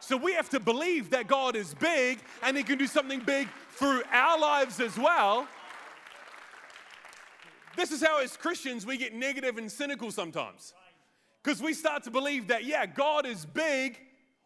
So 0.00 0.18
we 0.18 0.34
have 0.34 0.50
to 0.50 0.60
believe 0.60 1.08
that 1.12 1.28
God 1.28 1.56
is 1.56 1.72
big 1.72 2.18
and 2.42 2.58
He 2.58 2.62
can 2.62 2.76
do 2.76 2.86
something 2.86 3.20
big 3.20 3.48
through 3.70 4.02
our 4.12 4.38
lives 4.38 4.80
as 4.80 4.98
well. 4.98 5.48
This 7.76 7.92
is 7.92 8.02
how, 8.02 8.20
as 8.20 8.36
Christians, 8.36 8.86
we 8.86 8.96
get 8.96 9.14
negative 9.14 9.58
and 9.58 9.70
cynical 9.70 10.10
sometimes. 10.10 10.72
Because 11.42 11.62
we 11.62 11.74
start 11.74 12.02
to 12.04 12.10
believe 12.10 12.48
that, 12.48 12.64
yeah, 12.64 12.86
God 12.86 13.26
is 13.26 13.44
big, 13.46 14.00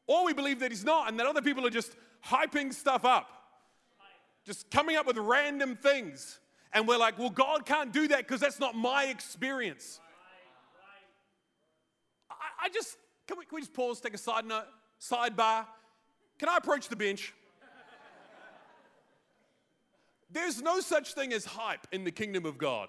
or 0.07 0.25
we 0.25 0.35
believe 0.35 0.61
that 0.61 0.71
He's 0.71 0.85
not, 0.85 1.09
and 1.09 1.19
that 1.19 1.27
other 1.27 1.41
people 1.41 1.67
are 1.67 1.71
just 1.71 1.97
hyping 2.27 2.75
stuff 2.75 3.05
up, 3.05 3.29
just 4.45 4.71
coming 4.71 4.97
up 4.97 5.07
with 5.07 5.17
random 5.17 5.77
things. 5.77 6.41
And 6.73 6.87
we're 6.87 6.99
like, 6.99 7.19
well, 7.19 7.31
God 7.31 7.65
can't 7.65 7.93
do 7.93 8.09
that 8.09 8.19
because 8.19 8.41
that's 8.41 8.61
not 8.61 8.75
my 8.75 9.05
experience. 9.05 10.01
I, 12.31 12.67
I 12.67 12.69
just, 12.69 12.97
can 13.27 13.39
we, 13.39 13.45
can 13.45 13.57
we 13.57 13.61
just 13.63 13.73
pause, 13.73 14.01
take 14.01 14.15
a 14.15 14.19
side 14.19 14.45
note, 14.45 14.67
sidebar? 15.01 15.67
Can 16.39 16.49
I 16.49 16.57
approach 16.57 16.89
the 16.89 16.97
bench? 16.97 17.33
There's 20.33 20.63
no 20.63 20.81
such 20.81 21.15
thing 21.15 21.33
as 21.33 21.45
hype 21.45 21.87
in 21.93 22.05
the 22.05 22.13
kingdom 22.13 22.47
of 22.47 22.57
God. 22.57 22.89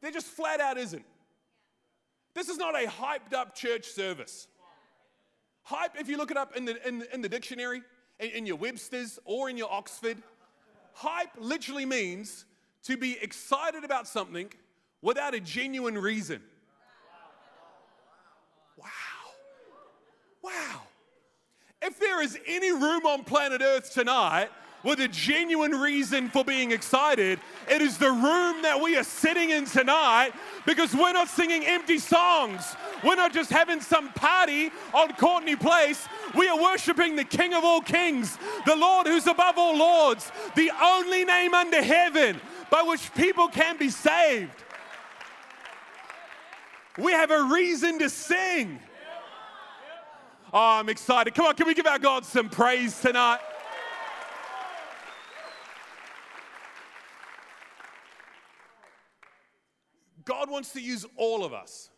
There 0.00 0.10
just 0.10 0.26
flat 0.26 0.60
out 0.60 0.78
isn't. 0.78 1.04
This 2.34 2.48
is 2.48 2.56
not 2.56 2.74
a 2.74 2.86
hyped 2.86 3.34
up 3.34 3.54
church 3.54 3.86
service. 3.86 4.46
Hype, 5.62 6.00
if 6.00 6.08
you 6.08 6.16
look 6.16 6.30
it 6.30 6.36
up 6.36 6.56
in 6.56 6.64
the, 6.64 6.88
in, 6.88 7.04
in 7.12 7.20
the 7.20 7.28
dictionary, 7.28 7.82
in, 8.20 8.30
in 8.30 8.46
your 8.46 8.56
Webster's 8.56 9.18
or 9.24 9.50
in 9.50 9.56
your 9.56 9.70
Oxford, 9.70 10.18
hype 10.92 11.30
literally 11.38 11.84
means 11.84 12.44
to 12.84 12.96
be 12.96 13.18
excited 13.20 13.84
about 13.84 14.06
something 14.06 14.50
without 15.02 15.34
a 15.34 15.40
genuine 15.40 15.98
reason. 15.98 16.40
Wow. 18.76 18.88
Wow. 20.42 20.82
If 21.82 21.98
there 21.98 22.22
is 22.22 22.38
any 22.46 22.72
room 22.72 23.04
on 23.04 23.24
planet 23.24 23.60
Earth 23.62 23.92
tonight 23.92 24.50
with 24.88 25.00
a 25.00 25.08
genuine 25.08 25.72
reason 25.72 26.30
for 26.30 26.42
being 26.42 26.72
excited. 26.72 27.38
It 27.70 27.82
is 27.82 27.98
the 27.98 28.10
room 28.10 28.62
that 28.62 28.80
we 28.82 28.96
are 28.96 29.04
sitting 29.04 29.50
in 29.50 29.66
tonight 29.66 30.32
because 30.64 30.94
we're 30.94 31.12
not 31.12 31.28
singing 31.28 31.66
empty 31.66 31.98
songs. 31.98 32.74
We're 33.04 33.16
not 33.16 33.34
just 33.34 33.50
having 33.50 33.82
some 33.82 34.08
party 34.14 34.70
on 34.94 35.12
Courtney 35.12 35.56
Place. 35.56 36.08
We 36.34 36.48
are 36.48 36.58
worshiping 36.58 37.16
the 37.16 37.24
King 37.24 37.52
of 37.52 37.64
all 37.64 37.82
kings, 37.82 38.38
the 38.64 38.76
Lord 38.76 39.06
who's 39.06 39.26
above 39.26 39.58
all 39.58 39.76
lords, 39.76 40.32
the 40.56 40.70
only 40.82 41.26
name 41.26 41.52
under 41.52 41.82
heaven 41.82 42.40
by 42.70 42.80
which 42.80 43.12
people 43.14 43.48
can 43.48 43.76
be 43.76 43.90
saved. 43.90 44.50
We 46.96 47.12
have 47.12 47.30
a 47.30 47.42
reason 47.44 47.98
to 47.98 48.08
sing. 48.08 48.80
Oh, 50.50 50.78
I'm 50.78 50.88
excited. 50.88 51.34
Come 51.34 51.44
on, 51.44 51.54
can 51.56 51.66
we 51.66 51.74
give 51.74 51.86
our 51.86 51.98
God 51.98 52.24
some 52.24 52.48
praise 52.48 52.98
tonight? 52.98 53.40
God 60.28 60.50
wants 60.50 60.74
to 60.74 60.80
use 60.80 61.06
all 61.16 61.42
of 61.42 61.54
us. 61.54 61.88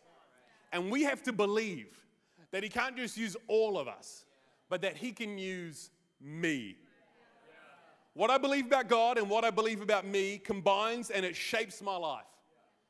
And 0.71 0.89
we 0.89 1.03
have 1.03 1.21
to 1.23 1.33
believe 1.33 1.99
that 2.51 2.63
He 2.63 2.69
can't 2.69 2.95
just 2.95 3.17
use 3.17 3.35
all 3.49 3.77
of 3.77 3.89
us, 3.89 4.25
but 4.69 4.81
that 4.83 4.95
He 4.95 5.11
can 5.11 5.37
use 5.37 5.91
me. 6.21 6.77
What 8.13 8.29
I 8.29 8.37
believe 8.37 8.67
about 8.67 8.87
God 8.87 9.17
and 9.17 9.29
what 9.29 9.43
I 9.43 9.49
believe 9.49 9.81
about 9.81 10.05
me 10.05 10.37
combines 10.37 11.09
and 11.09 11.25
it 11.25 11.35
shapes 11.35 11.81
my 11.81 11.97
life 11.97 12.23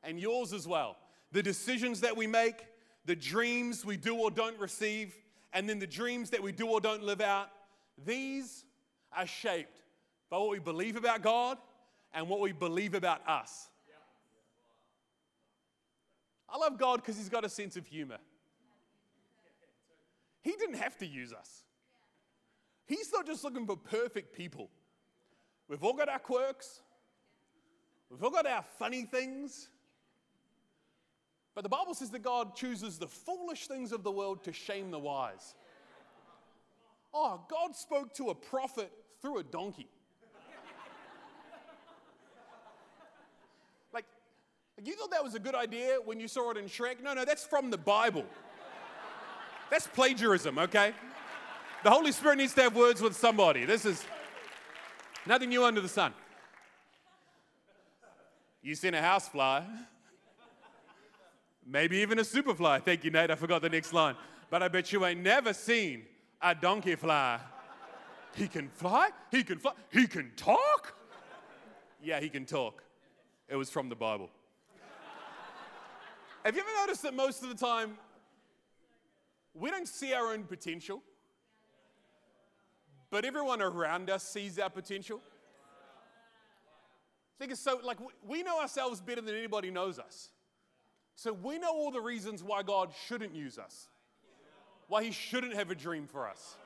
and 0.04 0.18
yours 0.20 0.52
as 0.52 0.68
well. 0.68 0.96
The 1.32 1.42
decisions 1.42 2.00
that 2.02 2.16
we 2.16 2.28
make, 2.28 2.64
the 3.04 3.16
dreams 3.16 3.84
we 3.84 3.96
do 3.96 4.14
or 4.14 4.30
don't 4.30 4.58
receive, 4.60 5.12
and 5.52 5.68
then 5.68 5.80
the 5.80 5.88
dreams 5.88 6.30
that 6.30 6.42
we 6.42 6.52
do 6.52 6.68
or 6.68 6.80
don't 6.80 7.02
live 7.02 7.20
out, 7.20 7.48
these 8.04 8.64
are 9.16 9.26
shaped 9.26 9.82
by 10.30 10.38
what 10.38 10.50
we 10.50 10.60
believe 10.60 10.94
about 10.94 11.20
God 11.20 11.58
and 12.14 12.28
what 12.28 12.38
we 12.38 12.52
believe 12.52 12.94
about 12.94 13.26
us. 13.28 13.70
I 16.52 16.58
love 16.58 16.78
God 16.78 16.96
because 16.96 17.16
He's 17.16 17.30
got 17.30 17.44
a 17.44 17.48
sense 17.48 17.76
of 17.76 17.86
humor. 17.86 18.18
He 20.42 20.52
didn't 20.52 20.76
have 20.76 20.98
to 20.98 21.06
use 21.06 21.32
us. 21.32 21.62
He's 22.86 23.10
not 23.12 23.26
just 23.26 23.42
looking 23.42 23.66
for 23.66 23.76
perfect 23.76 24.36
people. 24.36 24.68
We've 25.68 25.82
all 25.82 25.94
got 25.94 26.08
our 26.08 26.18
quirks, 26.18 26.82
we've 28.10 28.22
all 28.22 28.30
got 28.30 28.46
our 28.46 28.64
funny 28.78 29.04
things. 29.04 29.68
But 31.54 31.64
the 31.64 31.68
Bible 31.68 31.94
says 31.94 32.10
that 32.10 32.22
God 32.22 32.56
chooses 32.56 32.98
the 32.98 33.06
foolish 33.06 33.66
things 33.66 33.92
of 33.92 34.02
the 34.02 34.10
world 34.10 34.42
to 34.44 34.54
shame 34.54 34.90
the 34.90 34.98
wise. 34.98 35.54
Oh, 37.12 37.42
God 37.48 37.76
spoke 37.76 38.14
to 38.14 38.30
a 38.30 38.34
prophet 38.34 38.90
through 39.20 39.38
a 39.38 39.42
donkey. 39.42 39.88
You 44.84 44.94
thought 44.96 45.10
that 45.12 45.22
was 45.22 45.34
a 45.34 45.38
good 45.38 45.54
idea 45.54 45.98
when 46.04 46.18
you 46.18 46.26
saw 46.26 46.50
it 46.50 46.56
in 46.56 46.64
Shrek? 46.64 47.02
No, 47.02 47.14
no, 47.14 47.24
that's 47.24 47.44
from 47.44 47.70
the 47.70 47.78
Bible. 47.78 48.24
That's 49.70 49.86
plagiarism, 49.86 50.58
okay? 50.58 50.92
The 51.84 51.90
Holy 51.90 52.12
Spirit 52.12 52.38
needs 52.38 52.52
to 52.54 52.62
have 52.62 52.74
words 52.74 53.00
with 53.00 53.16
somebody. 53.16 53.64
This 53.64 53.84
is 53.84 54.04
nothing 55.24 55.50
new 55.50 55.64
under 55.64 55.80
the 55.80 55.88
sun. 55.88 56.12
You 58.60 58.74
seen 58.74 58.94
a 58.94 59.02
house 59.02 59.28
fly, 59.28 59.64
maybe 61.66 61.98
even 61.98 62.18
a 62.18 62.22
superfly. 62.22 62.84
Thank 62.84 63.04
you, 63.04 63.10
Nate. 63.10 63.30
I 63.30 63.34
forgot 63.34 63.62
the 63.62 63.68
next 63.68 63.92
line. 63.92 64.14
But 64.50 64.62
I 64.62 64.68
bet 64.68 64.92
you 64.92 65.04
ain't 65.06 65.20
never 65.20 65.52
seen 65.52 66.02
a 66.40 66.54
donkey 66.54 66.96
fly. 66.96 67.40
He 68.34 68.48
can 68.48 68.68
fly? 68.68 69.10
He 69.30 69.42
can 69.44 69.58
fly? 69.58 69.72
He 69.90 70.06
can 70.06 70.32
talk? 70.36 70.94
Yeah, 72.02 72.20
he 72.20 72.28
can 72.28 72.44
talk. 72.46 72.82
It 73.48 73.56
was 73.56 73.70
from 73.70 73.88
the 73.88 73.96
Bible. 73.96 74.30
Have 76.44 76.56
you 76.56 76.62
ever 76.62 76.70
noticed 76.80 77.02
that 77.02 77.14
most 77.14 77.44
of 77.44 77.48
the 77.48 77.54
time 77.54 77.96
we 79.54 79.70
don't 79.70 79.86
see 79.86 80.12
our 80.12 80.32
own 80.32 80.42
potential, 80.42 81.00
but 83.10 83.24
everyone 83.24 83.62
around 83.62 84.10
us 84.10 84.24
sees 84.24 84.58
our 84.58 84.70
potential? 84.70 85.20
I 87.36 87.38
think 87.38 87.52
it's 87.52 87.60
so, 87.60 87.78
like, 87.84 87.98
we 88.26 88.42
know 88.42 88.60
ourselves 88.60 89.00
better 89.00 89.20
than 89.20 89.36
anybody 89.36 89.70
knows 89.70 90.00
us. 90.00 90.30
So 91.14 91.32
we 91.32 91.58
know 91.58 91.70
all 91.72 91.92
the 91.92 92.00
reasons 92.00 92.42
why 92.42 92.64
God 92.64 92.90
shouldn't 93.06 93.34
use 93.34 93.56
us, 93.56 93.88
why 94.88 95.04
He 95.04 95.12
shouldn't 95.12 95.54
have 95.54 95.70
a 95.70 95.76
dream 95.76 96.08
for 96.08 96.28
us. 96.28 96.56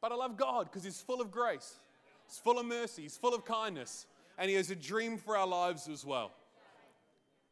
But 0.00 0.12
I 0.12 0.14
love 0.14 0.36
God 0.36 0.66
because 0.66 0.84
He's 0.84 1.00
full 1.00 1.20
of 1.20 1.32
grace, 1.32 1.80
He's 2.28 2.38
full 2.38 2.60
of 2.60 2.66
mercy, 2.66 3.02
He's 3.02 3.16
full 3.16 3.34
of 3.34 3.44
kindness, 3.44 4.06
and 4.38 4.48
He 4.48 4.54
has 4.54 4.70
a 4.70 4.76
dream 4.76 5.16
for 5.16 5.36
our 5.36 5.46
lives 5.46 5.88
as 5.88 6.04
well. 6.04 6.30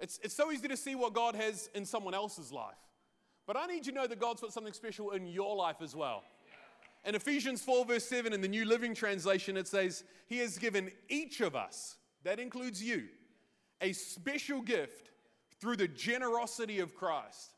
It's, 0.03 0.19
it's 0.25 0.35
so 0.35 0.51
easy 0.51 0.67
to 0.67 0.77
see 0.77 0.97
what 0.97 1.15
God 1.15 1.37
has 1.37 1.71
in 1.77 1.87
someone 1.87 2.13
else's 2.13 2.51
life. 2.51 2.75
But 3.47 3.57
I 3.57 3.67
need 3.67 3.87
you 3.87 3.93
to 3.93 3.99
know 4.01 4.07
that 4.09 4.19
God's 4.19 4.41
put 4.41 4.53
something 4.53 4.73
special 4.73 5.13
in 5.13 5.27
your 5.29 5.55
life 5.55 5.77
as 5.81 5.95
well. 5.95 6.25
In 7.05 7.15
Ephesians 7.15 7.63
4, 7.63 7.85
verse 7.85 8.05
7, 8.05 8.33
in 8.33 8.41
the 8.41 8.49
New 8.49 8.65
Living 8.65 8.95
Translation, 8.95 9.57
it 9.57 9.69
says, 9.69 10.03
He 10.27 10.39
has 10.39 10.59
given 10.59 10.91
each 11.09 11.41
of 11.41 11.55
us, 11.55 11.97
that 12.25 12.41
includes 12.41 12.83
you, 12.83 13.05
a 13.81 13.93
special 13.93 14.61
gift 14.61 15.13
through 15.61 15.77
the 15.77 15.89
generosity 15.89 16.81
of 16.81 16.97
Christ. 16.97 17.53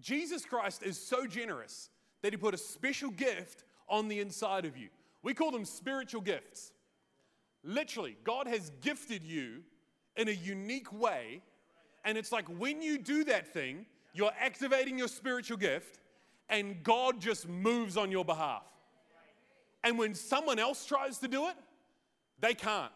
Jesus 0.00 0.44
Christ 0.44 0.84
is 0.84 0.98
so 0.98 1.26
generous 1.26 1.90
that 2.22 2.32
He 2.32 2.36
put 2.36 2.54
a 2.54 2.58
special 2.58 3.10
gift 3.10 3.64
on 3.88 4.06
the 4.06 4.20
inside 4.20 4.64
of 4.64 4.76
you. 4.76 4.88
We 5.22 5.34
call 5.34 5.50
them 5.50 5.64
spiritual 5.64 6.20
gifts. 6.20 6.72
Literally, 7.64 8.16
God 8.22 8.46
has 8.46 8.70
gifted 8.80 9.24
you 9.24 9.62
in 10.16 10.28
a 10.28 10.32
unique 10.32 10.92
way. 10.92 11.42
And 12.04 12.18
it's 12.18 12.32
like 12.32 12.46
when 12.48 12.82
you 12.82 12.98
do 12.98 13.24
that 13.24 13.52
thing, 13.52 13.86
you're 14.12 14.32
activating 14.38 14.98
your 14.98 15.08
spiritual 15.08 15.56
gift 15.56 16.00
and 16.48 16.82
God 16.82 17.20
just 17.20 17.48
moves 17.48 17.96
on 17.96 18.10
your 18.10 18.24
behalf. 18.24 18.62
And 19.82 19.98
when 19.98 20.14
someone 20.14 20.58
else 20.58 20.86
tries 20.86 21.18
to 21.18 21.28
do 21.28 21.48
it, 21.48 21.54
they 22.40 22.54
can't. 22.54 22.92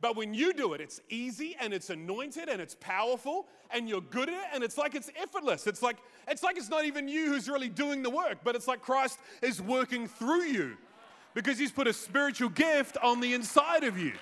But 0.00 0.16
when 0.16 0.34
you 0.34 0.52
do 0.52 0.74
it, 0.74 0.80
it's 0.80 1.00
easy 1.08 1.56
and 1.58 1.72
it's 1.72 1.88
anointed 1.88 2.48
and 2.48 2.60
it's 2.60 2.74
powerful 2.74 3.46
and 3.70 3.88
you're 3.88 4.02
good 4.02 4.28
at 4.28 4.34
it 4.34 4.48
and 4.52 4.62
it's 4.62 4.76
like 4.76 4.94
it's 4.94 5.10
effortless. 5.20 5.66
It's 5.66 5.82
like 5.82 5.96
it's 6.28 6.42
like 6.42 6.58
it's 6.58 6.68
not 6.68 6.84
even 6.84 7.08
you 7.08 7.26
who's 7.26 7.48
really 7.48 7.68
doing 7.68 8.02
the 8.02 8.10
work, 8.10 8.38
but 8.44 8.54
it's 8.54 8.68
like 8.68 8.82
Christ 8.82 9.18
is 9.40 9.62
working 9.62 10.06
through 10.06 10.44
you 10.44 10.76
because 11.32 11.58
he's 11.58 11.72
put 11.72 11.86
a 11.86 11.92
spiritual 11.92 12.50
gift 12.50 12.98
on 13.02 13.20
the 13.20 13.32
inside 13.32 13.84
of 13.84 13.98
you. 13.98 14.12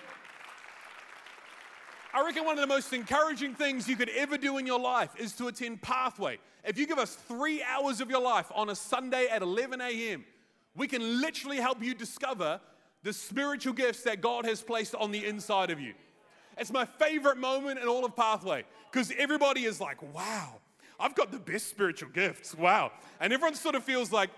I 2.14 2.24
reckon 2.24 2.44
one 2.44 2.56
of 2.56 2.60
the 2.60 2.72
most 2.72 2.92
encouraging 2.92 3.54
things 3.56 3.88
you 3.88 3.96
could 3.96 4.08
ever 4.10 4.38
do 4.38 4.58
in 4.58 4.66
your 4.66 4.78
life 4.78 5.10
is 5.18 5.32
to 5.32 5.48
attend 5.48 5.82
Pathway. 5.82 6.38
If 6.64 6.78
you 6.78 6.86
give 6.86 6.98
us 6.98 7.16
three 7.16 7.60
hours 7.64 8.00
of 8.00 8.08
your 8.08 8.22
life 8.22 8.52
on 8.54 8.70
a 8.70 8.74
Sunday 8.76 9.26
at 9.26 9.42
11 9.42 9.80
a.m., 9.80 10.24
we 10.76 10.86
can 10.86 11.20
literally 11.20 11.56
help 11.56 11.82
you 11.82 11.92
discover 11.92 12.60
the 13.02 13.12
spiritual 13.12 13.72
gifts 13.72 14.02
that 14.02 14.20
God 14.20 14.44
has 14.44 14.62
placed 14.62 14.94
on 14.94 15.10
the 15.10 15.26
inside 15.26 15.70
of 15.70 15.80
you. 15.80 15.92
It's 16.56 16.72
my 16.72 16.84
favorite 16.84 17.36
moment 17.36 17.80
in 17.80 17.88
all 17.88 18.04
of 18.04 18.14
Pathway 18.14 18.62
because 18.92 19.12
everybody 19.18 19.64
is 19.64 19.80
like, 19.80 20.00
wow, 20.14 20.60
I've 21.00 21.16
got 21.16 21.32
the 21.32 21.40
best 21.40 21.68
spiritual 21.68 22.10
gifts. 22.10 22.54
Wow. 22.54 22.92
And 23.18 23.32
everyone 23.32 23.56
sort 23.56 23.74
of 23.74 23.82
feels 23.82 24.12
like, 24.12 24.30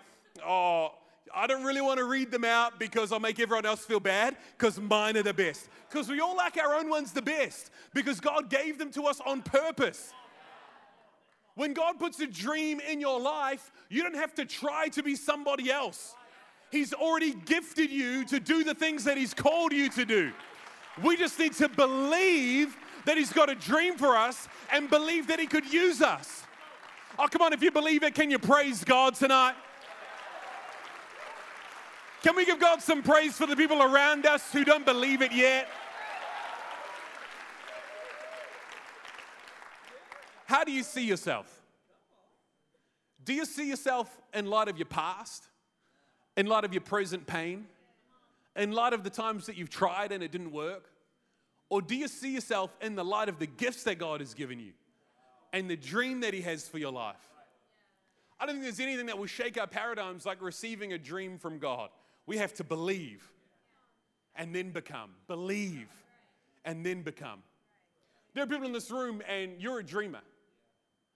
oh, 0.42 0.92
I 1.34 1.46
don't 1.46 1.64
really 1.64 1.80
want 1.80 1.98
to 1.98 2.04
read 2.04 2.30
them 2.30 2.44
out 2.44 2.78
because 2.78 3.12
I'll 3.12 3.20
make 3.20 3.40
everyone 3.40 3.66
else 3.66 3.84
feel 3.84 4.00
bad 4.00 4.36
because 4.56 4.80
mine 4.80 5.16
are 5.16 5.22
the 5.22 5.34
best. 5.34 5.68
Because 5.88 6.08
we 6.08 6.20
all 6.20 6.36
like 6.36 6.56
our 6.56 6.74
own 6.74 6.88
ones 6.88 7.12
the 7.12 7.22
best 7.22 7.70
because 7.94 8.20
God 8.20 8.48
gave 8.48 8.78
them 8.78 8.90
to 8.92 9.04
us 9.04 9.20
on 9.24 9.42
purpose. 9.42 10.12
When 11.54 11.72
God 11.72 11.98
puts 11.98 12.20
a 12.20 12.26
dream 12.26 12.80
in 12.80 13.00
your 13.00 13.18
life, 13.18 13.72
you 13.88 14.02
don't 14.02 14.16
have 14.16 14.34
to 14.34 14.44
try 14.44 14.88
to 14.88 15.02
be 15.02 15.16
somebody 15.16 15.70
else. 15.70 16.14
He's 16.70 16.92
already 16.92 17.32
gifted 17.32 17.90
you 17.90 18.24
to 18.26 18.38
do 18.38 18.64
the 18.64 18.74
things 18.74 19.04
that 19.04 19.16
He's 19.16 19.32
called 19.32 19.72
you 19.72 19.88
to 19.90 20.04
do. 20.04 20.32
We 21.02 21.16
just 21.16 21.38
need 21.38 21.54
to 21.54 21.68
believe 21.68 22.76
that 23.06 23.16
He's 23.16 23.32
got 23.32 23.48
a 23.48 23.54
dream 23.54 23.96
for 23.96 24.16
us 24.16 24.48
and 24.70 24.90
believe 24.90 25.28
that 25.28 25.38
He 25.38 25.46
could 25.46 25.72
use 25.72 26.02
us. 26.02 26.42
Oh, 27.18 27.28
come 27.28 27.40
on, 27.40 27.52
if 27.54 27.62
you 27.62 27.70
believe 27.70 28.02
it, 28.02 28.14
can 28.14 28.30
you 28.30 28.38
praise 28.38 28.84
God 28.84 29.14
tonight? 29.14 29.54
Can 32.22 32.34
we 32.34 32.44
give 32.44 32.58
God 32.58 32.82
some 32.82 33.02
praise 33.02 33.36
for 33.36 33.46
the 33.46 33.56
people 33.56 33.82
around 33.82 34.26
us 34.26 34.52
who 34.52 34.64
don't 34.64 34.84
believe 34.84 35.22
it 35.22 35.32
yet? 35.32 35.68
How 40.46 40.64
do 40.64 40.72
you 40.72 40.82
see 40.82 41.04
yourself? 41.04 41.52
Do 43.24 43.34
you 43.34 43.44
see 43.44 43.68
yourself 43.68 44.20
in 44.32 44.46
light 44.46 44.68
of 44.68 44.78
your 44.78 44.86
past? 44.86 45.44
In 46.36 46.46
light 46.46 46.64
of 46.64 46.72
your 46.72 46.80
present 46.80 47.26
pain? 47.26 47.66
In 48.54 48.72
light 48.72 48.92
of 48.92 49.02
the 49.02 49.10
times 49.10 49.46
that 49.46 49.56
you've 49.56 49.70
tried 49.70 50.12
and 50.12 50.22
it 50.22 50.30
didn't 50.30 50.52
work? 50.52 50.88
Or 51.68 51.82
do 51.82 51.96
you 51.96 52.06
see 52.06 52.32
yourself 52.32 52.76
in 52.80 52.94
the 52.94 53.04
light 53.04 53.28
of 53.28 53.38
the 53.38 53.46
gifts 53.46 53.82
that 53.84 53.98
God 53.98 54.20
has 54.20 54.34
given 54.34 54.60
you 54.60 54.72
and 55.52 55.68
the 55.68 55.76
dream 55.76 56.20
that 56.20 56.32
He 56.32 56.42
has 56.42 56.68
for 56.68 56.78
your 56.78 56.92
life? 56.92 57.16
I 58.38 58.46
don't 58.46 58.54
think 58.54 58.64
there's 58.64 58.80
anything 58.80 59.06
that 59.06 59.18
will 59.18 59.26
shake 59.26 59.58
our 59.58 59.66
paradigms 59.66 60.24
like 60.24 60.40
receiving 60.40 60.92
a 60.92 60.98
dream 60.98 61.38
from 61.38 61.58
God. 61.58 61.88
We 62.26 62.36
have 62.38 62.52
to 62.54 62.64
believe 62.64 63.28
and 64.34 64.54
then 64.54 64.70
become. 64.70 65.10
Believe 65.28 65.88
and 66.64 66.84
then 66.84 67.02
become. 67.02 67.42
There 68.34 68.44
are 68.44 68.46
people 68.46 68.66
in 68.66 68.72
this 68.72 68.90
room 68.90 69.22
and 69.28 69.52
you're 69.58 69.78
a 69.78 69.84
dreamer. 69.84 70.20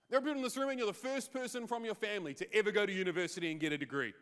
There 0.09 0.17
are 0.17 0.21
people 0.21 0.37
in 0.37 0.43
this 0.43 0.57
room 0.57 0.69
and 0.69 0.79
you're 0.79 0.87
the 0.87 0.93
first 0.93 1.31
person 1.31 1.67
from 1.67 1.85
your 1.85 1.95
family 1.95 2.33
to 2.35 2.55
ever 2.55 2.71
go 2.71 2.85
to 2.85 2.91
university 2.91 3.51
and 3.51 3.59
get 3.59 3.71
a 3.71 3.77
degree. 3.77 4.13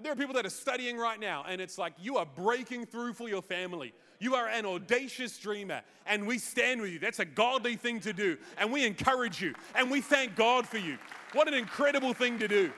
There 0.00 0.12
are 0.12 0.16
people 0.16 0.34
that 0.34 0.46
are 0.46 0.50
studying 0.50 0.96
right 0.96 1.18
now, 1.18 1.44
and 1.48 1.60
it's 1.60 1.76
like 1.76 1.94
you 2.00 2.16
are 2.16 2.26
breaking 2.26 2.86
through 2.86 3.14
for 3.14 3.28
your 3.28 3.42
family. 3.42 3.92
You 4.20 4.36
are 4.36 4.46
an 4.46 4.64
audacious 4.64 5.36
dreamer, 5.36 5.82
and 6.06 6.28
we 6.28 6.38
stand 6.38 6.80
with 6.80 6.92
you. 6.92 7.00
That's 7.00 7.18
a 7.18 7.24
godly 7.24 7.74
thing 7.74 7.98
to 8.00 8.12
do, 8.12 8.38
and 8.56 8.72
we 8.72 8.86
encourage 8.86 9.42
you, 9.42 9.52
and 9.74 9.90
we 9.90 10.00
thank 10.00 10.36
God 10.36 10.66
for 10.66 10.78
you. 10.78 10.96
What 11.32 11.48
an 11.48 11.54
incredible 11.54 12.14
thing 12.14 12.38
to 12.38 12.46
do. 12.46 12.72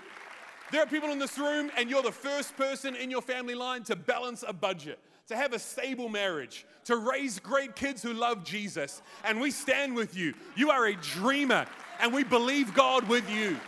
There 0.73 0.83
are 0.83 0.87
people 0.87 1.11
in 1.11 1.19
this 1.19 1.37
room, 1.37 1.71
and 1.77 1.91
you're 1.91 2.03
the 2.03 2.11
first 2.11 2.57
person 2.57 2.97
in 2.97 3.11
your 3.11 3.21
family 3.21 3.55
line 3.55 3.83
to 3.85 3.95
balance 3.95 4.43
a 4.47 4.55
budget, 4.55 4.99
to 5.29 5.37
have 5.37 5.53
a 5.53 5.59
stable 5.59 6.09
marriage, 6.09 6.65
to 6.87 6.97
raise 6.97 7.39
great 7.39 7.77
kids 7.77 8.03
who 8.03 8.15
love 8.15 8.43
Jesus. 8.43 9.03
And 9.23 9.39
we 9.39 9.51
stand 9.51 9.95
with 9.95 10.17
you. 10.17 10.33
You 10.57 10.71
are 10.71 10.87
a 10.87 10.95
dreamer, 10.95 11.67
and 12.01 12.11
we 12.11 12.25
believe 12.25 12.73
God 12.73 13.07
with 13.07 13.29
you. 13.31 13.59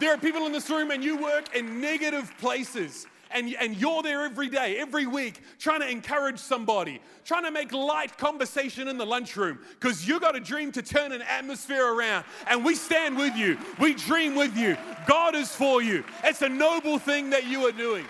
There 0.00 0.14
are 0.14 0.16
people 0.16 0.46
in 0.46 0.52
this 0.52 0.70
room, 0.70 0.90
and 0.90 1.04
you 1.04 1.18
work 1.18 1.54
in 1.54 1.82
negative 1.82 2.32
places 2.38 3.06
and, 3.32 3.54
and 3.60 3.76
you're 3.76 4.02
there 4.02 4.22
every 4.22 4.48
day, 4.48 4.76
every 4.78 5.06
week, 5.06 5.40
trying 5.58 5.80
to 5.80 5.88
encourage 5.88 6.38
somebody, 6.38 7.00
trying 7.24 7.44
to 7.44 7.50
make 7.50 7.72
light 7.72 8.16
conversation 8.18 8.88
in 8.88 8.98
the 8.98 9.06
lunchroom, 9.06 9.58
because 9.78 10.06
you 10.06 10.20
got 10.20 10.36
a 10.36 10.40
dream 10.40 10.72
to 10.72 10.82
turn 10.82 11.12
an 11.12 11.22
atmosphere 11.22 11.94
around. 11.94 12.24
And 12.46 12.64
we 12.64 12.74
stand 12.74 13.16
with 13.16 13.36
you, 13.36 13.58
we 13.78 13.94
dream 13.94 14.34
with 14.34 14.56
you. 14.56 14.76
God 15.06 15.34
is 15.34 15.54
for 15.54 15.82
you. 15.82 16.04
It's 16.24 16.42
a 16.42 16.48
noble 16.48 16.98
thing 16.98 17.30
that 17.30 17.46
you 17.46 17.66
are 17.66 17.72
doing. 17.72 18.04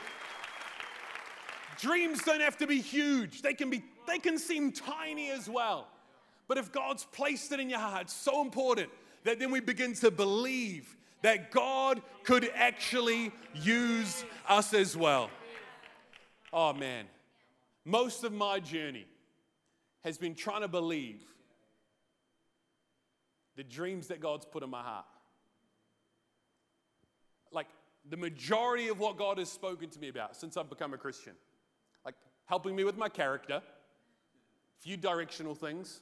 Dreams 1.78 2.22
don't 2.22 2.42
have 2.42 2.59
to 2.59 2.66
be 2.66 2.80
huge, 2.80 3.42
they 3.42 3.54
can, 3.54 3.70
be, 3.70 3.83
they 4.06 4.18
can 4.18 4.38
seem 4.38 4.72
tiny 4.72 5.30
as 5.30 5.48
well. 5.48 5.88
But 6.48 6.59
if 6.59 6.72
God's 6.72 7.04
placed 7.12 7.52
it 7.52 7.61
in 7.61 7.70
your 7.70 7.78
heart, 7.78 8.02
it's 8.02 8.12
so 8.12 8.42
important 8.42 8.90
that 9.24 9.38
then 9.38 9.50
we 9.50 9.61
begin 9.61 9.94
to 9.94 10.11
believe 10.11 10.96
that 11.22 11.50
God 11.50 12.02
could 12.24 12.50
actually 12.54 13.33
use 13.54 14.24
us 14.48 14.74
as 14.74 14.96
well. 14.96 15.30
Oh 16.52 16.72
man, 16.72 17.06
most 17.85 18.24
of 18.24 18.33
my 18.33 18.61
journey 18.61 19.06
has 20.04 20.18
been 20.18 20.35
trying 20.35 20.62
to 20.62 20.68
believe 20.68 21.22
the 23.56 23.64
dreams 23.64 24.09
that 24.09 24.20
God's 24.20 24.46
put 24.46 24.62
in 24.62 24.70
my 24.70 24.83
heart. 24.83 25.04
Like 27.52 27.66
the 28.09 28.16
majority 28.16 28.88
of 28.88 28.98
what 28.98 29.18
God 29.18 29.38
has 29.38 29.50
spoken 29.50 29.90
to 29.90 30.00
me 30.00 30.09
about 30.09 30.37
since 30.37 30.56
I've 30.56 30.70
become 30.70 30.94
a 30.94 30.98
Christian, 30.98 31.35
like 32.04 32.14
helping 32.46 32.74
me 32.74 32.85
with 32.85 32.96
my 32.96 33.09
character, 33.09 33.56
a 33.56 34.83
few 34.83 34.96
directional 34.96 35.54
things, 35.54 36.00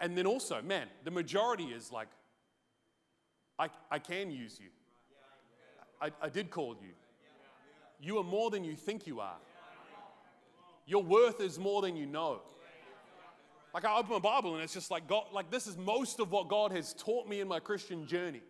and 0.00 0.16
then 0.16 0.26
also, 0.26 0.62
man, 0.62 0.86
the 1.04 1.10
majority 1.10 1.64
is 1.64 1.92
like 1.92 2.08
I, 3.58 3.68
I 3.90 3.98
can 3.98 4.30
use 4.30 4.58
you. 4.60 4.68
I, 6.00 6.10
I 6.22 6.28
did 6.28 6.50
call 6.50 6.76
you. 6.80 6.90
You 8.00 8.18
are 8.18 8.24
more 8.24 8.50
than 8.50 8.62
you 8.62 8.76
think 8.76 9.06
you 9.06 9.20
are. 9.20 9.36
Your 10.86 11.02
worth 11.02 11.40
is 11.40 11.58
more 11.58 11.82
than 11.82 11.96
you 11.96 12.06
know. 12.06 12.40
Like 13.74 13.84
I 13.84 13.98
open 13.98 14.12
my 14.12 14.18
Bible 14.18 14.54
and 14.54 14.62
it's 14.62 14.72
just 14.72 14.90
like 14.90 15.06
God, 15.06 15.24
like 15.32 15.50
this 15.50 15.66
is 15.66 15.76
most 15.76 16.20
of 16.20 16.30
what 16.30 16.48
God 16.48 16.72
has 16.72 16.94
taught 16.94 17.28
me 17.28 17.40
in 17.40 17.48
my 17.48 17.60
Christian 17.60 18.06
journey. 18.06 18.40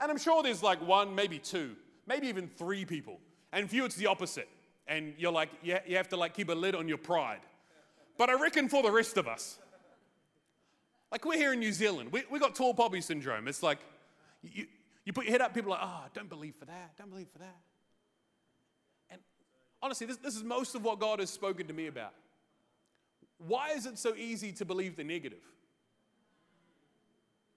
And 0.00 0.10
I'm 0.10 0.18
sure 0.18 0.42
there's 0.42 0.62
like 0.62 0.80
one, 0.86 1.14
maybe 1.14 1.38
two, 1.38 1.76
maybe 2.06 2.26
even 2.26 2.48
three 2.48 2.84
people. 2.84 3.20
And 3.52 3.68
for 3.68 3.76
you, 3.76 3.84
it's 3.84 3.96
the 3.96 4.06
opposite. 4.06 4.48
And 4.88 5.14
you're 5.18 5.32
like, 5.32 5.50
you, 5.62 5.76
you 5.86 5.96
have 5.96 6.08
to 6.08 6.16
like 6.16 6.34
keep 6.34 6.48
a 6.48 6.54
lid 6.54 6.74
on 6.74 6.88
your 6.88 6.98
pride. 6.98 7.40
But 8.18 8.30
I 8.30 8.40
reckon 8.40 8.68
for 8.68 8.82
the 8.82 8.90
rest 8.90 9.16
of 9.16 9.28
us, 9.28 9.58
like 11.12 11.24
we're 11.24 11.36
here 11.36 11.52
in 11.52 11.60
New 11.60 11.72
Zealand, 11.72 12.10
we, 12.12 12.22
we 12.30 12.38
got 12.38 12.54
tall 12.54 12.74
poppy 12.74 13.00
syndrome. 13.00 13.46
It's 13.46 13.62
like 13.62 13.78
you, 14.42 14.66
you 15.04 15.12
put 15.12 15.24
your 15.24 15.32
head 15.32 15.40
up, 15.40 15.54
people 15.54 15.72
are 15.72 15.78
like, 15.78 15.88
oh, 15.88 16.04
don't 16.14 16.28
believe 16.28 16.54
for 16.58 16.66
that, 16.66 16.96
don't 16.96 17.10
believe 17.10 17.28
for 17.32 17.38
that. 17.38 17.56
And 19.10 19.20
honestly, 19.82 20.06
this, 20.06 20.16
this 20.18 20.36
is 20.36 20.44
most 20.44 20.74
of 20.74 20.84
what 20.84 20.98
God 20.98 21.20
has 21.20 21.30
spoken 21.30 21.66
to 21.66 21.72
me 21.72 21.86
about. 21.86 22.14
Why 23.38 23.70
is 23.70 23.86
it 23.86 23.98
so 23.98 24.14
easy 24.14 24.52
to 24.52 24.64
believe 24.64 24.96
the 24.96 25.04
negative? 25.04 25.42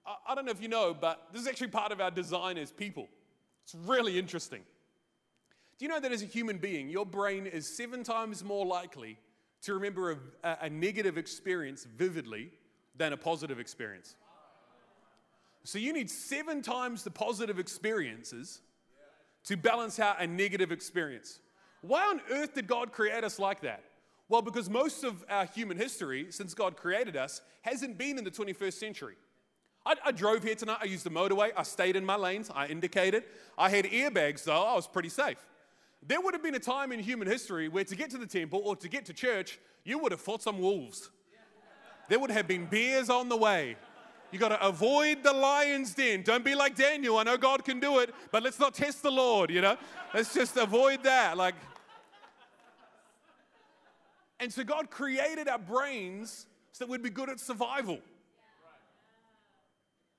I, 0.06 0.16
I 0.28 0.34
don't 0.34 0.44
know 0.44 0.52
if 0.52 0.62
you 0.62 0.68
know, 0.68 0.94
but 0.98 1.28
this 1.32 1.42
is 1.42 1.48
actually 1.48 1.68
part 1.68 1.92
of 1.92 2.00
our 2.00 2.10
design 2.10 2.58
as 2.58 2.72
people. 2.72 3.08
It's 3.64 3.74
really 3.74 4.18
interesting. 4.18 4.62
Do 5.78 5.84
you 5.84 5.88
know 5.88 6.00
that 6.00 6.12
as 6.12 6.22
a 6.22 6.26
human 6.26 6.58
being, 6.58 6.88
your 6.88 7.06
brain 7.06 7.46
is 7.46 7.66
seven 7.66 8.04
times 8.04 8.44
more 8.44 8.64
likely 8.64 9.18
to 9.62 9.74
remember 9.74 10.18
a, 10.42 10.56
a 10.62 10.70
negative 10.70 11.18
experience 11.18 11.86
vividly 11.96 12.52
than 12.96 13.12
a 13.12 13.16
positive 13.16 13.58
experience? 13.58 14.16
So 15.64 15.78
you 15.78 15.92
need 15.92 16.10
seven 16.10 16.60
times 16.60 17.02
the 17.02 17.10
positive 17.10 17.58
experiences 17.58 18.60
to 19.44 19.56
balance 19.56 19.98
out 19.98 20.20
a 20.20 20.26
negative 20.26 20.70
experience. 20.72 21.38
Why 21.80 22.06
on 22.06 22.20
earth 22.30 22.54
did 22.54 22.66
God 22.66 22.92
create 22.92 23.24
us 23.24 23.38
like 23.38 23.60
that? 23.62 23.82
Well, 24.28 24.42
because 24.42 24.70
most 24.70 25.04
of 25.04 25.24
our 25.28 25.46
human 25.46 25.76
history, 25.76 26.26
since 26.30 26.54
God 26.54 26.76
created 26.76 27.16
us, 27.16 27.42
hasn't 27.62 27.98
been 27.98 28.18
in 28.18 28.24
the 28.24 28.30
21st 28.30 28.74
century. 28.74 29.16
I, 29.86 29.94
I, 30.04 30.12
drove 30.12 30.42
here 30.42 30.54
tonight. 30.54 30.78
I 30.80 30.86
used 30.86 31.04
the 31.04 31.10
motorway. 31.10 31.50
I 31.54 31.62
stayed 31.62 31.94
in 31.94 32.06
my 32.06 32.16
lanes. 32.16 32.50
I 32.54 32.66
indicated. 32.66 33.24
I 33.58 33.68
had 33.68 33.84
airbags, 33.84 34.44
though. 34.44 34.62
I 34.62 34.74
was 34.74 34.86
pretty 34.86 35.10
safe. 35.10 35.36
There 36.06 36.20
would 36.20 36.32
have 36.32 36.42
been 36.42 36.54
a 36.54 36.60
time 36.60 36.90
in 36.92 37.00
human 37.00 37.28
history 37.28 37.68
where 37.68 37.84
to 37.84 37.96
get 37.96 38.10
to 38.10 38.18
the 38.18 38.26
temple 38.26 38.62
or 38.64 38.76
to 38.76 38.88
get 38.88 39.04
to 39.06 39.12
church, 39.12 39.58
you 39.84 39.98
would 39.98 40.12
have 40.12 40.20
fought 40.20 40.42
some 40.42 40.58
wolves. 40.58 41.10
There 42.08 42.18
would 42.18 42.30
have 42.30 42.46
been 42.46 42.66
bears 42.66 43.10
on 43.10 43.28
the 43.28 43.36
way. 43.36 43.76
You 44.34 44.40
got 44.40 44.48
to 44.48 44.66
avoid 44.66 45.22
the 45.22 45.32
lion's 45.32 45.94
den. 45.94 46.22
Don't 46.22 46.44
be 46.44 46.56
like 46.56 46.74
Daniel. 46.74 47.18
I 47.18 47.22
know 47.22 47.36
God 47.36 47.64
can 47.64 47.78
do 47.78 48.00
it, 48.00 48.12
but 48.32 48.42
let's 48.42 48.58
not 48.58 48.74
test 48.74 49.00
the 49.04 49.10
Lord, 49.12 49.48
you 49.48 49.60
know? 49.60 49.76
Let's 50.12 50.34
just 50.34 50.56
avoid 50.56 51.04
that. 51.04 51.36
Like, 51.36 51.54
and 54.40 54.52
so 54.52 54.64
God 54.64 54.90
created 54.90 55.46
our 55.46 55.60
brains 55.60 56.46
so 56.72 56.84
that 56.84 56.90
we'd 56.90 57.00
be 57.00 57.10
good 57.10 57.30
at 57.30 57.38
survival. 57.38 58.00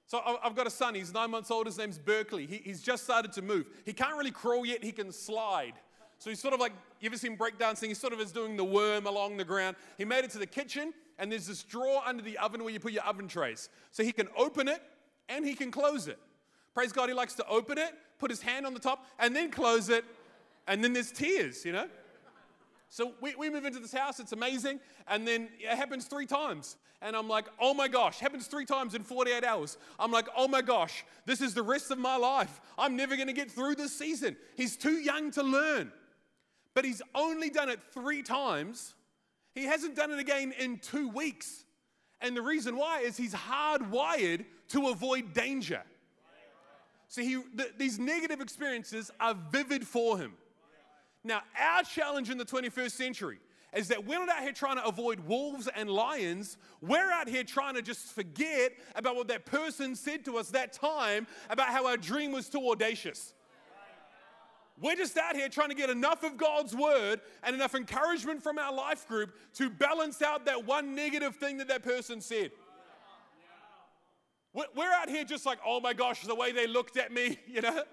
So 0.07 0.21
I've 0.41 0.55
got 0.55 0.65
a 0.65 0.71
son, 0.71 0.95
he's 0.95 1.13
nine 1.13 1.29
months 1.29 1.51
old, 1.51 1.65
his 1.65 1.77
name's 1.77 1.99
Berkeley. 1.99 2.45
He, 2.45 2.61
he's 2.63 2.81
just 2.81 3.03
started 3.03 3.33
to 3.33 3.41
move. 3.41 3.65
He 3.83 3.91
can't 3.91 4.15
really 4.15 4.31
crawl 4.31 4.65
yet, 4.65 4.81
he 4.81 4.93
can 4.93 5.11
slide. 5.11 5.73
So 6.19 6.29
he's 6.29 6.39
sort 6.39 6.53
of 6.53 6.61
like, 6.61 6.71
you 7.01 7.09
ever 7.09 7.17
seen 7.17 7.37
breakdancing? 7.37 7.89
He 7.89 7.93
sort 7.93 8.13
of 8.13 8.21
is 8.21 8.31
doing 8.31 8.55
the 8.55 8.63
worm 8.63 9.07
along 9.07 9.35
the 9.35 9.43
ground. 9.43 9.75
He 9.97 10.05
made 10.05 10.23
it 10.23 10.31
to 10.31 10.37
the 10.37 10.47
kitchen, 10.47 10.93
and 11.17 11.31
there's 11.31 11.47
this 11.47 11.63
drawer 11.63 12.01
under 12.05 12.21
the 12.21 12.37
oven 12.37 12.63
where 12.63 12.73
you 12.73 12.79
put 12.79 12.91
your 12.91 13.03
oven 13.03 13.27
trays. 13.27 13.69
So 13.91 14.03
he 14.03 14.11
can 14.11 14.27
open 14.37 14.67
it 14.67 14.81
and 15.29 15.45
he 15.45 15.55
can 15.55 15.71
close 15.71 16.07
it. 16.07 16.19
Praise 16.73 16.91
God, 16.91 17.07
he 17.07 17.15
likes 17.15 17.33
to 17.35 17.47
open 17.47 17.77
it, 17.77 17.93
put 18.19 18.29
his 18.29 18.41
hand 18.41 18.65
on 18.65 18.73
the 18.73 18.79
top, 18.79 19.05
and 19.17 19.35
then 19.35 19.49
close 19.49 19.89
it, 19.89 20.03
and 20.67 20.83
then 20.83 20.93
there's 20.93 21.11
tears, 21.11 21.63
you 21.63 21.71
know? 21.71 21.87
So 22.89 23.13
we, 23.21 23.35
we 23.35 23.49
move 23.49 23.65
into 23.65 23.79
this 23.79 23.93
house, 23.93 24.19
it's 24.19 24.31
amazing, 24.31 24.79
and 25.07 25.27
then 25.27 25.49
it 25.59 25.75
happens 25.75 26.05
three 26.05 26.25
times. 26.25 26.77
And 27.01 27.15
I'm 27.15 27.27
like, 27.27 27.45
oh 27.59 27.73
my 27.73 27.87
gosh, 27.87 28.19
happens 28.19 28.47
three 28.47 28.65
times 28.65 28.95
in 28.95 29.03
48 29.03 29.43
hours. 29.43 29.77
I'm 29.99 30.11
like, 30.11 30.27
oh 30.35 30.47
my 30.47 30.61
gosh, 30.61 31.03
this 31.25 31.41
is 31.41 31.53
the 31.53 31.61
rest 31.61 31.91
of 31.91 31.97
my 31.97 32.15
life. 32.15 32.61
I'm 32.77 32.95
never 32.95 33.15
gonna 33.15 33.33
get 33.33 33.51
through 33.51 33.75
this 33.75 33.97
season. 33.97 34.35
He's 34.55 34.75
too 34.75 34.95
young 34.95 35.31
to 35.31 35.43
learn. 35.43 35.91
But 36.73 36.83
he's 36.83 37.01
only 37.13 37.49
done 37.49 37.69
it 37.69 37.79
three 37.93 38.21
times. 38.21 38.95
He 39.55 39.63
hasn't 39.63 39.95
done 39.95 40.11
it 40.11 40.19
again 40.19 40.53
in 40.59 40.77
two 40.77 41.09
weeks. 41.09 41.63
And 42.21 42.35
the 42.35 42.41
reason 42.41 42.75
why 42.75 42.99
is 42.99 43.17
he's 43.17 43.33
hardwired 43.33 44.45
to 44.69 44.89
avoid 44.89 45.33
danger. 45.33 45.81
So 47.07 47.21
he, 47.21 47.41
th- 47.57 47.73
these 47.77 47.97
negative 47.97 48.41
experiences 48.41 49.11
are 49.19 49.35
vivid 49.51 49.87
for 49.87 50.17
him. 50.17 50.33
Now, 51.23 51.41
our 51.59 51.83
challenge 51.83 52.29
in 52.29 52.37
the 52.37 52.45
21st 52.45 52.91
century 52.91 53.39
is 53.73 53.87
that 53.89 54.05
we're 54.05 54.19
not 54.19 54.29
out 54.29 54.43
here 54.43 54.51
trying 54.51 54.77
to 54.77 54.85
avoid 54.85 55.19
wolves 55.21 55.69
and 55.75 55.89
lions. 55.89 56.57
We're 56.81 57.11
out 57.11 57.29
here 57.29 57.43
trying 57.43 57.75
to 57.75 57.81
just 57.81 58.13
forget 58.13 58.73
about 58.95 59.15
what 59.15 59.27
that 59.29 59.45
person 59.45 59.95
said 59.95 60.25
to 60.25 60.37
us 60.37 60.49
that 60.49 60.73
time 60.73 61.27
about 61.49 61.69
how 61.69 61.87
our 61.87 61.97
dream 61.97 62.31
was 62.31 62.49
too 62.49 62.69
audacious. 62.69 63.33
We're 64.79 64.95
just 64.95 65.17
out 65.17 65.35
here 65.35 65.47
trying 65.47 65.69
to 65.69 65.75
get 65.75 65.89
enough 65.89 66.23
of 66.23 66.35
God's 66.35 66.75
word 66.75 67.21
and 67.43 67.55
enough 67.55 67.75
encouragement 67.75 68.43
from 68.43 68.57
our 68.59 68.73
life 68.73 69.07
group 69.07 69.33
to 69.55 69.69
balance 69.69 70.21
out 70.21 70.45
that 70.45 70.65
one 70.65 70.95
negative 70.95 71.35
thing 71.35 71.57
that 71.57 71.69
that 71.69 71.81
person 71.83 72.19
said. 72.19 72.51
We're 74.53 74.91
out 74.91 75.09
here 75.09 75.25
just 75.25 75.45
like, 75.45 75.59
oh 75.65 75.81
my 75.81 75.93
gosh, 75.93 76.23
the 76.23 76.35
way 76.35 76.51
they 76.51 76.67
looked 76.67 76.97
at 76.97 77.11
me, 77.11 77.39
you 77.47 77.61
know? 77.61 77.83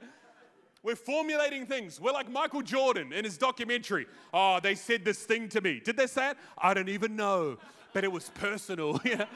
We're 0.85 0.97
formulating 0.97 1.67
things. 1.67 2.01
We're 2.01 2.13
like 2.13 2.31
Michael 2.31 2.63
Jordan 2.63 3.13
in 3.13 3.25
his 3.25 3.39
documentary. 3.39 4.07
Oh, 4.35 4.59
they 4.61 4.75
said 4.75 5.05
this 5.05 5.23
thing 5.23 5.49
to 5.51 5.61
me. 5.61 5.81
Did 5.85 5.97
they 5.97 6.09
say 6.09 6.31
it? 6.31 6.37
I 6.59 6.75
don't 6.75 6.89
even 6.89 7.15
know, 7.15 7.59
but 7.93 8.03
it 8.03 8.11
was 8.11 8.31
personal. 8.35 9.01
Yeah. 9.05 9.27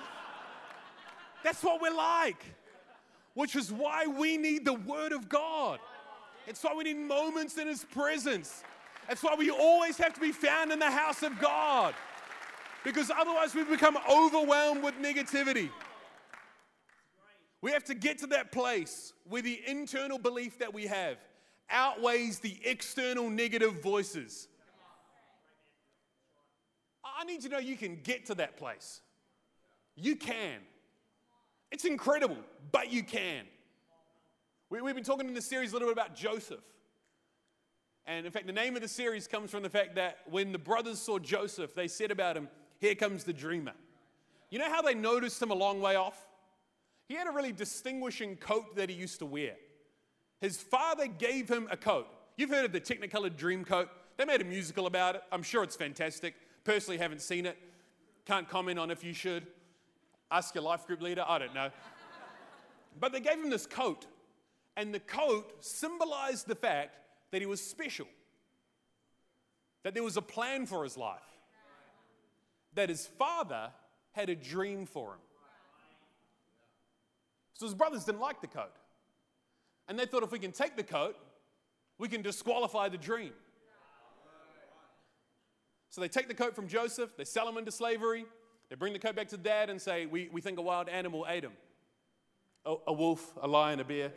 That's 1.44 1.62
what 1.62 1.80
we're 1.80 1.94
like, 1.94 2.44
which 3.34 3.54
is 3.54 3.70
why 3.70 4.08
we 4.08 4.36
need 4.36 4.64
the 4.64 4.74
Word 4.74 5.12
of 5.12 5.28
God. 5.28 5.78
It's 6.46 6.62
why 6.62 6.74
we 6.74 6.84
need 6.84 6.96
moments 6.96 7.58
in 7.58 7.66
His 7.66 7.84
presence. 7.84 8.62
That's 9.08 9.22
why 9.22 9.34
we 9.36 9.50
always 9.50 9.96
have 9.98 10.14
to 10.14 10.20
be 10.20 10.32
found 10.32 10.72
in 10.72 10.78
the 10.78 10.90
house 10.90 11.22
of 11.22 11.38
God, 11.40 11.94
because 12.84 13.10
otherwise 13.10 13.54
we 13.54 13.64
become 13.64 13.96
overwhelmed 14.10 14.82
with 14.82 14.94
negativity. 15.00 15.70
We 17.62 17.72
have 17.72 17.84
to 17.84 17.94
get 17.94 18.18
to 18.18 18.26
that 18.28 18.52
place 18.52 19.12
where 19.28 19.42
the 19.42 19.60
internal 19.66 20.18
belief 20.18 20.58
that 20.58 20.72
we 20.72 20.86
have 20.86 21.16
outweighs 21.68 22.38
the 22.38 22.56
external 22.64 23.28
negative 23.28 23.82
voices. 23.82 24.48
I 27.04 27.24
need 27.24 27.40
to 27.42 27.48
know 27.48 27.58
you 27.58 27.76
can 27.76 27.98
get 28.02 28.26
to 28.26 28.34
that 28.36 28.56
place. 28.56 29.00
You 29.96 30.16
can. 30.16 30.60
It's 31.72 31.84
incredible, 31.84 32.36
but 32.70 32.92
you 32.92 33.02
can. 33.02 33.44
We, 34.68 34.78
have 34.78 34.96
been 34.96 35.04
talking 35.04 35.28
in 35.28 35.34
this 35.34 35.46
series 35.46 35.70
a 35.70 35.74
little 35.74 35.88
bit 35.88 35.92
about 35.92 36.16
Joseph. 36.16 36.64
And 38.04 38.26
in 38.26 38.32
fact, 38.32 38.46
the 38.46 38.52
name 38.52 38.74
of 38.74 38.82
the 38.82 38.88
series 38.88 39.28
comes 39.28 39.50
from 39.50 39.62
the 39.62 39.70
fact 39.70 39.94
that 39.94 40.18
when 40.28 40.50
the 40.50 40.58
brothers 40.58 40.98
saw 41.00 41.18
Joseph, 41.18 41.74
they 41.74 41.86
said 41.86 42.10
about 42.10 42.36
him, 42.36 42.48
Here 42.80 42.94
comes 42.94 43.24
the 43.24 43.32
dreamer. 43.32 43.74
You 44.50 44.58
know 44.58 44.68
how 44.68 44.82
they 44.82 44.94
noticed 44.94 45.40
him 45.40 45.50
a 45.50 45.54
long 45.54 45.80
way 45.80 45.94
off? 45.94 46.26
He 47.08 47.14
had 47.14 47.28
a 47.28 47.30
really 47.30 47.52
distinguishing 47.52 48.36
coat 48.36 48.74
that 48.76 48.90
he 48.90 48.96
used 48.96 49.20
to 49.20 49.26
wear. 49.26 49.54
His 50.40 50.56
father 50.56 51.06
gave 51.06 51.48
him 51.48 51.68
a 51.70 51.76
coat. 51.76 52.08
You've 52.36 52.50
heard 52.50 52.64
of 52.64 52.72
the 52.72 52.80
Technicolor 52.80 53.34
Dream 53.34 53.64
Coat. 53.64 53.88
They 54.16 54.24
made 54.24 54.40
a 54.40 54.44
musical 54.44 54.86
about 54.86 55.14
it. 55.14 55.22
I'm 55.30 55.42
sure 55.42 55.62
it's 55.62 55.76
fantastic. 55.76 56.34
Personally, 56.64 56.98
haven't 56.98 57.22
seen 57.22 57.46
it. 57.46 57.56
Can't 58.24 58.48
comment 58.48 58.78
on 58.78 58.90
if 58.90 59.04
you 59.04 59.12
should. 59.12 59.46
Ask 60.30 60.54
your 60.54 60.64
life 60.64 60.86
group 60.86 61.00
leader. 61.00 61.24
I 61.26 61.38
don't 61.38 61.54
know. 61.54 61.70
But 62.98 63.12
they 63.12 63.20
gave 63.20 63.34
him 63.34 63.50
this 63.50 63.66
coat, 63.66 64.06
and 64.76 64.94
the 64.94 65.00
coat 65.00 65.64
symbolized 65.64 66.46
the 66.46 66.54
fact 66.54 66.98
that 67.30 67.40
he 67.40 67.46
was 67.46 67.60
special, 67.60 68.06
that 69.82 69.94
there 69.94 70.02
was 70.02 70.16
a 70.16 70.22
plan 70.22 70.66
for 70.66 70.84
his 70.84 70.96
life, 70.96 71.20
that 72.74 72.88
his 72.88 73.06
father 73.06 73.70
had 74.12 74.28
a 74.28 74.34
dream 74.34 74.86
for 74.86 75.14
him. 75.14 75.20
So 77.54 77.66
his 77.66 77.74
brothers 77.74 78.04
didn't 78.04 78.20
like 78.20 78.40
the 78.40 78.46
coat. 78.46 78.72
And 79.88 79.98
they 79.98 80.04
thought 80.04 80.22
if 80.22 80.32
we 80.32 80.38
can 80.38 80.52
take 80.52 80.76
the 80.76 80.82
coat, 80.82 81.16
we 81.98 82.08
can 82.08 82.20
disqualify 82.20 82.88
the 82.88 82.98
dream. 82.98 83.32
So 85.88 86.00
they 86.02 86.08
take 86.08 86.28
the 86.28 86.34
coat 86.34 86.54
from 86.54 86.68
Joseph, 86.68 87.16
they 87.16 87.24
sell 87.24 87.48
him 87.48 87.56
into 87.56 87.70
slavery, 87.70 88.26
they 88.68 88.76
bring 88.76 88.92
the 88.92 88.98
coat 88.98 89.16
back 89.16 89.28
to 89.28 89.38
dad 89.38 89.70
and 89.70 89.80
say, 89.80 90.04
We, 90.04 90.28
we 90.30 90.40
think 90.40 90.58
a 90.58 90.62
wild 90.62 90.88
animal 90.88 91.24
ate 91.28 91.44
him 91.44 91.52
a, 92.66 92.74
a 92.88 92.92
wolf, 92.92 93.32
a 93.40 93.48
lion, 93.48 93.80
a 93.80 93.84
bear. 93.84 94.12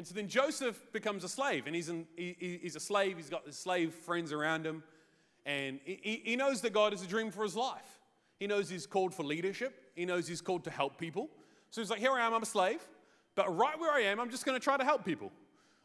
And 0.00 0.06
so 0.06 0.14
then 0.14 0.28
Joseph 0.28 0.90
becomes 0.94 1.24
a 1.24 1.28
slave, 1.28 1.66
and 1.66 1.76
he's, 1.76 1.92
he, 2.16 2.58
he's 2.62 2.74
a 2.74 2.80
slave. 2.80 3.18
He's 3.18 3.28
got 3.28 3.44
his 3.44 3.58
slave 3.58 3.92
friends 3.92 4.32
around 4.32 4.64
him, 4.64 4.82
and 5.44 5.78
he, 5.84 6.22
he 6.24 6.36
knows 6.36 6.62
that 6.62 6.72
God 6.72 6.92
has 6.94 7.02
a 7.02 7.06
dream 7.06 7.30
for 7.30 7.42
his 7.42 7.54
life. 7.54 8.00
He 8.38 8.46
knows 8.46 8.70
he's 8.70 8.86
called 8.86 9.12
for 9.12 9.24
leadership, 9.24 9.78
he 9.94 10.06
knows 10.06 10.26
he's 10.26 10.40
called 10.40 10.64
to 10.64 10.70
help 10.70 10.96
people. 10.96 11.28
So 11.68 11.82
he's 11.82 11.90
like, 11.90 11.98
Here 11.98 12.12
I 12.12 12.24
am, 12.24 12.32
I'm 12.32 12.42
a 12.42 12.46
slave. 12.46 12.80
But 13.34 13.54
right 13.54 13.78
where 13.78 13.92
I 13.92 14.00
am, 14.04 14.20
I'm 14.20 14.30
just 14.30 14.46
going 14.46 14.58
to 14.58 14.64
try 14.64 14.78
to 14.78 14.84
help 14.84 15.04
people. 15.04 15.30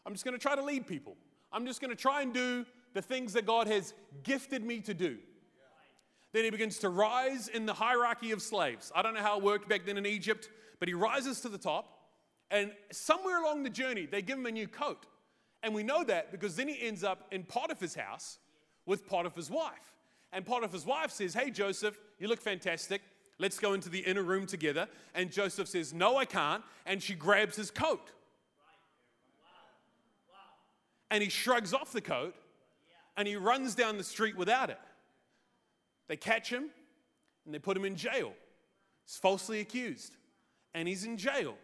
I'm 0.06 0.14
just 0.14 0.24
going 0.24 0.34
to 0.34 0.42
try 0.42 0.56
to 0.56 0.64
lead 0.64 0.88
people. 0.88 1.18
I'm 1.52 1.66
just 1.66 1.82
going 1.82 1.92
to 1.92 2.02
try 2.02 2.22
and 2.22 2.34
do 2.34 2.66
the 2.94 3.02
things 3.02 3.34
that 3.34 3.46
God 3.46 3.68
has 3.68 3.94
gifted 4.24 4.64
me 4.64 4.80
to 4.80 4.94
do. 4.94 5.18
Then 6.32 6.46
he 6.46 6.52
begins 6.52 6.80
to 6.80 6.88
rise 6.88 7.50
in 7.50 7.66
the 7.66 7.74
hierarchy 7.74 8.32
of 8.32 8.42
slaves. 8.42 8.94
I 8.96 9.02
don't 9.02 9.14
know 9.14 9.22
how 9.22 9.40
it 9.40 9.44
worked 9.44 9.68
back 9.68 9.86
then 9.86 9.98
in 9.98 10.06
Egypt, 10.06 10.48
but 10.80 10.88
he 10.88 10.94
rises 10.94 11.42
to 11.42 11.50
the 11.50 11.58
top. 11.58 11.95
And 12.56 12.72
somewhere 12.90 13.44
along 13.44 13.64
the 13.64 13.70
journey, 13.70 14.06
they 14.06 14.22
give 14.22 14.38
him 14.38 14.46
a 14.46 14.52
new 14.52 14.66
coat. 14.66 15.06
And 15.62 15.76
we 15.76 15.84
know 15.84 16.06
that 16.06 16.32
because 16.32 16.56
then 16.56 16.70
he 16.70 16.88
ends 16.88 17.04
up 17.04 17.28
in 17.30 17.44
Potiphar's 17.44 17.96
house 17.96 18.40
with 18.86 19.06
Potiphar's 19.06 19.52
wife. 19.52 19.94
And 20.32 20.46
Potiphar's 20.46 20.86
wife 20.86 21.12
says, 21.12 21.34
Hey, 21.34 21.52
Joseph, 21.52 22.00
you 22.18 22.30
look 22.30 22.40
fantastic. 22.40 23.02
Let's 23.40 23.60
go 23.60 23.74
into 23.74 23.90
the 23.90 24.00
inner 24.00 24.24
room 24.24 24.46
together. 24.46 24.88
And 25.14 25.30
Joseph 25.34 25.68
says, 25.68 25.94
No, 25.94 26.16
I 26.16 26.24
can't. 26.24 26.64
And 26.86 27.04
she 27.04 27.14
grabs 27.14 27.58
his 27.58 27.72
coat. 27.72 28.10
And 31.12 31.22
he 31.22 31.30
shrugs 31.30 31.74
off 31.74 31.92
the 31.92 32.00
coat 32.00 32.36
and 33.18 33.28
he 33.28 33.36
runs 33.36 33.76
down 33.76 33.98
the 33.98 34.04
street 34.04 34.38
without 34.38 34.70
it. 34.70 34.80
They 36.08 36.16
catch 36.16 36.50
him 36.50 36.70
and 37.44 37.54
they 37.54 37.60
put 37.60 37.76
him 37.76 37.84
in 37.84 37.98
jail. 37.98 38.32
He's 39.06 39.18
falsely 39.18 39.60
accused 39.60 40.16
and 40.74 40.88
he's 40.88 41.04
in 41.04 41.18
jail. 41.18 41.56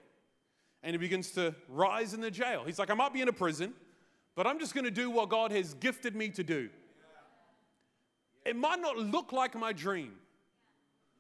And 0.83 0.93
he 0.93 0.97
begins 0.97 1.31
to 1.31 1.55
rise 1.69 2.13
in 2.13 2.21
the 2.21 2.31
jail. 2.31 2.63
He's 2.65 2.79
like, 2.79 2.89
I 2.89 2.95
might 2.95 3.13
be 3.13 3.21
in 3.21 3.27
a 3.27 3.33
prison, 3.33 3.73
but 4.35 4.47
I'm 4.47 4.59
just 4.59 4.73
going 4.73 4.85
to 4.85 4.91
do 4.91 5.09
what 5.09 5.29
God 5.29 5.51
has 5.51 5.73
gifted 5.75 6.15
me 6.15 6.29
to 6.29 6.43
do. 6.43 6.69
It 8.43 8.55
might 8.55 8.79
not 8.79 8.97
look 8.97 9.31
like 9.31 9.53
my 9.55 9.71
dream, 9.71 10.13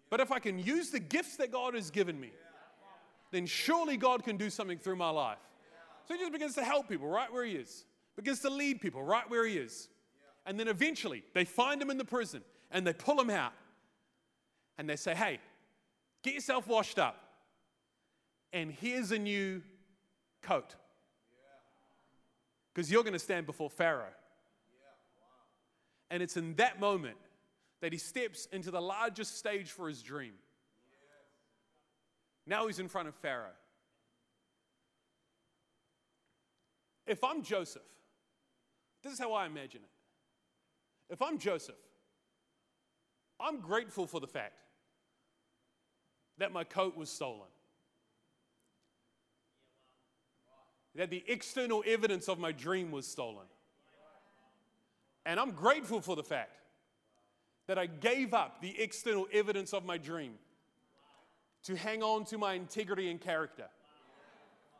but 0.09 0.19
if 0.19 0.31
I 0.31 0.39
can 0.39 0.57
use 0.57 0.89
the 0.89 0.99
gifts 0.99 1.37
that 1.37 1.51
God 1.51 1.75
has 1.75 1.91
given 1.91 2.19
me, 2.19 2.31
then 3.31 3.45
surely 3.45 3.97
God 3.97 4.23
can 4.23 4.37
do 4.37 4.49
something 4.49 4.77
through 4.77 4.95
my 4.95 5.09
life. 5.09 5.37
So 6.07 6.15
he 6.15 6.19
just 6.19 6.33
begins 6.33 6.55
to 6.55 6.63
help 6.63 6.89
people 6.89 7.07
right 7.07 7.31
where 7.31 7.45
he 7.45 7.53
is, 7.53 7.85
begins 8.15 8.39
to 8.41 8.49
lead 8.49 8.81
people 8.81 9.03
right 9.03 9.29
where 9.29 9.45
he 9.45 9.57
is. 9.57 9.87
And 10.45 10.59
then 10.59 10.67
eventually 10.67 11.23
they 11.33 11.45
find 11.45 11.81
him 11.81 11.89
in 11.89 11.97
the 11.97 12.05
prison 12.05 12.41
and 12.71 12.85
they 12.85 12.93
pull 12.93 13.19
him 13.19 13.29
out 13.29 13.53
and 14.77 14.89
they 14.89 14.95
say, 14.95 15.13
Hey, 15.13 15.39
get 16.23 16.33
yourself 16.33 16.67
washed 16.67 16.99
up. 16.99 17.20
And 18.53 18.71
here's 18.71 19.11
a 19.11 19.19
new 19.19 19.61
coat. 20.41 20.75
Because 22.73 22.91
you're 22.91 23.03
going 23.03 23.13
to 23.13 23.19
stand 23.19 23.45
before 23.45 23.69
Pharaoh. 23.69 24.13
And 26.09 26.21
it's 26.21 26.37
in 26.37 26.55
that 26.55 26.79
moment 26.79 27.17
that 27.81 27.93
he 27.93 27.97
steps 27.97 28.47
into 28.51 28.71
the 28.71 28.81
largest 28.81 29.37
stage 29.37 29.71
for 29.71 29.87
his 29.87 30.01
dream. 30.01 30.33
Now 32.45 32.67
he's 32.67 32.79
in 32.79 32.87
front 32.87 33.07
of 33.07 33.15
Pharaoh. 33.15 33.55
If 37.07 37.23
I'm 37.23 37.41
Joseph, 37.43 37.81
this 39.03 39.13
is 39.13 39.19
how 39.19 39.33
I 39.33 39.45
imagine 39.45 39.81
it. 39.83 41.13
If 41.13 41.21
I'm 41.21 41.37
Joseph, 41.37 41.75
I'm 43.39 43.59
grateful 43.59 44.05
for 44.05 44.19
the 44.19 44.27
fact 44.27 44.53
that 46.37 46.51
my 46.51 46.63
coat 46.63 46.95
was 46.95 47.09
stolen. 47.09 47.50
That 50.95 51.09
the 51.09 51.23
external 51.27 51.83
evidence 51.87 52.27
of 52.27 52.37
my 52.39 52.51
dream 52.51 52.91
was 52.91 53.07
stolen. 53.07 53.45
And 55.25 55.39
I'm 55.39 55.51
grateful 55.51 56.01
for 56.01 56.15
the 56.15 56.23
fact 56.23 56.57
that 57.67 57.77
I 57.77 57.85
gave 57.85 58.33
up 58.33 58.61
the 58.61 58.79
external 58.81 59.27
evidence 59.31 59.73
of 59.73 59.85
my 59.85 59.97
dream 59.97 60.33
to 61.63 61.75
hang 61.75 62.01
on 62.01 62.25
to 62.25 62.37
my 62.37 62.53
integrity 62.53 63.09
and 63.09 63.21
character, 63.21 63.65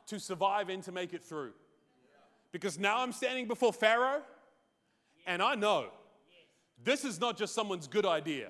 to 0.08 0.20
survive 0.20 0.70
and 0.70 0.84
to 0.84 0.92
make 0.92 1.14
it 1.14 1.24
through. 1.24 1.54
Because 2.52 2.78
now 2.80 3.00
I'm 3.00 3.14
standing 3.14 3.48
before 3.48 3.72
Pharaoh, 3.72 4.24
and 5.26 5.42
I 5.42 5.56
know 5.56 5.88
this 6.84 7.06
is 7.06 7.20
not 7.20 7.38
just 7.38 7.54
someone's 7.54 7.88
good 7.88 8.06
idea. 8.06 8.50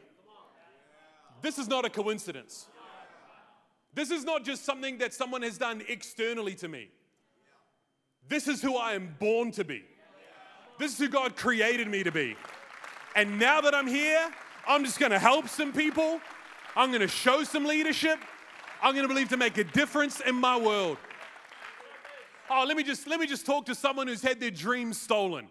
This 1.41 1.57
is 1.57 1.67
not 1.67 1.85
a 1.85 1.89
coincidence. 1.89 2.67
This 3.93 4.09
is 4.09 4.23
not 4.23 4.45
just 4.45 4.63
something 4.63 4.99
that 4.99 5.13
someone 5.13 5.41
has 5.41 5.57
done 5.57 5.83
externally 5.87 6.55
to 6.55 6.67
me. 6.67 6.89
This 8.27 8.47
is 8.47 8.61
who 8.61 8.77
I 8.77 8.93
am 8.93 9.15
born 9.19 9.51
to 9.51 9.63
be. 9.63 9.83
This 10.79 10.93
is 10.93 10.97
who 10.97 11.09
God 11.09 11.35
created 11.35 11.87
me 11.87 12.03
to 12.03 12.11
be. 12.11 12.35
And 13.15 13.37
now 13.37 13.61
that 13.61 13.75
I'm 13.75 13.87
here, 13.87 14.31
I'm 14.67 14.83
just 14.83 14.97
to 15.11 15.19
help 15.19 15.47
some 15.49 15.73
people. 15.73 16.21
I'm 16.75 16.91
to 17.01 17.07
show 17.07 17.43
some 17.43 17.65
leadership. 17.65 18.19
I'm 18.81 18.95
to 19.03 19.13
believe 19.13 19.29
to 19.29 19.37
make 19.37 19.57
a 19.57 19.63
difference 19.63 20.21
in 20.21 20.35
my 20.35 20.57
world. 20.57 20.97
Oh, 22.49 22.65
let 22.67 22.75
me 22.75 22.83
just 22.83 23.07
let 23.07 23.19
me 23.19 23.27
just 23.27 23.45
talk 23.45 23.65
to 23.67 23.75
someone 23.75 24.07
who's 24.07 24.21
had 24.21 24.39
their 24.39 24.51
dreams 24.51 24.99
stolen. 24.99 25.47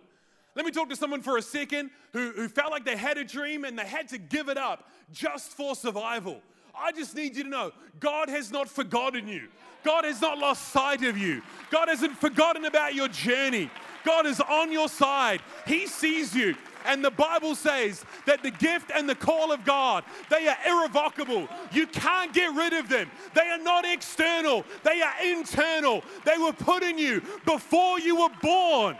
Let 0.55 0.67
me 0.67 0.73
talk 0.73 0.89
to 0.91 0.97
someone 0.97 1.23
for 1.23 1.37
a 1.37 1.43
second 1.43 1.91
who, 2.13 2.33
who 2.33 2.49
felt 2.49 2.73
like 2.73 2.85
they 2.85 2.97
had 2.97 3.17
a 3.17 3.25
dream 3.25 3.65
and 3.65 3.79
they 3.79 3.87
had 3.87 4.09
to 4.09 4.19
give 4.19 4.49
it 4.49 4.59
up 4.59 4.89
just 5.13 5.53
for 5.53 5.75
survival. 5.75 6.41
I 6.77 6.93
just 6.93 7.15
need 7.15 7.37
you 7.37 7.45
to 7.45 7.49
know 7.49 7.73
God 8.01 8.29
has 8.29 8.51
not 8.51 8.69
forgotten 8.69 9.29
you. 9.29 9.49
God 9.85 10.05
has 10.05 10.21
not 10.21 10.39
lost 10.39 10.69
sight 10.69 11.03
of 11.05 11.17
you. 11.17 11.43
God 11.71 11.89
hasn't 11.89 12.19
forgotten 12.19 12.65
about 12.65 12.95
your 12.95 13.09
journey. 13.09 13.71
God 14.05 14.27
is 14.27 14.41
on 14.41 14.73
your 14.73 14.89
side. 14.89 15.41
He 15.67 15.87
sees 15.87 16.35
you. 16.35 16.55
And 16.87 17.05
the 17.05 17.11
Bible 17.11 17.55
says 17.55 18.05
that 18.27 18.43
the 18.43 18.51
gift 18.51 18.91
and 18.95 19.09
the 19.09 19.15
call 19.15 19.53
of 19.53 19.65
God, 19.65 20.05
they 20.31 20.49
are 20.49 20.57
irrevocable. 20.67 21.49
You 21.73 21.87
can't 21.87 22.33
get 22.33 22.55
rid 22.55 22.73
of 22.73 22.89
them. 22.89 23.11
They 23.35 23.49
are 23.49 23.59
not 23.59 23.85
external, 23.85 24.65
they 24.83 25.03
are 25.03 25.13
internal. 25.23 26.03
They 26.25 26.39
were 26.39 26.53
put 26.53 26.83
in 26.83 26.99
you 26.99 27.23
before 27.45 28.01
you 28.01 28.17
were 28.21 28.35
born. 28.43 28.97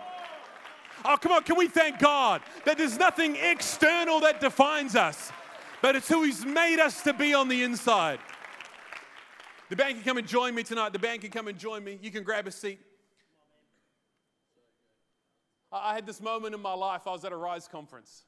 Oh, 1.05 1.17
come 1.17 1.33
on, 1.33 1.43
can 1.45 1.57
we 1.57 1.69
thank 1.69 1.99
God 1.99 2.43
that 2.67 2.77
there's 2.77 2.99
nothing 2.99 3.37
external 3.37 4.21
that 4.21 4.41
defines 4.41 4.97
us, 4.97 5.33
but 5.81 5.97
it's 5.97 6.09
who 6.09 6.25
He's 6.25 6.45
made 6.45 6.79
us 6.79 7.03
to 7.05 7.15
be 7.15 7.33
on 7.33 7.49
the 7.49 7.63
inside. 7.63 8.19
The 9.71 9.77
band 9.77 9.95
can 9.95 10.03
come 10.03 10.19
and 10.19 10.27
join 10.27 10.53
me 10.57 10.65
tonight. 10.65 10.93
The 10.93 10.99
band 10.99 11.21
can 11.21 11.31
come 11.31 11.47
and 11.47 11.57
join 11.57 11.85
me. 11.85 11.97
You 12.03 12.11
can 12.11 12.25
grab 12.25 12.49
a 12.49 12.51
seat. 12.51 12.81
I 15.73 15.95
had 15.95 16.07
this 16.07 16.21
moment 16.21 16.57
in 16.57 16.61
my 16.61 16.75
life. 16.75 17.03
I 17.07 17.13
was 17.13 17.25
at 17.25 17.33
Arise 17.33 17.69
conference. 17.69 18.25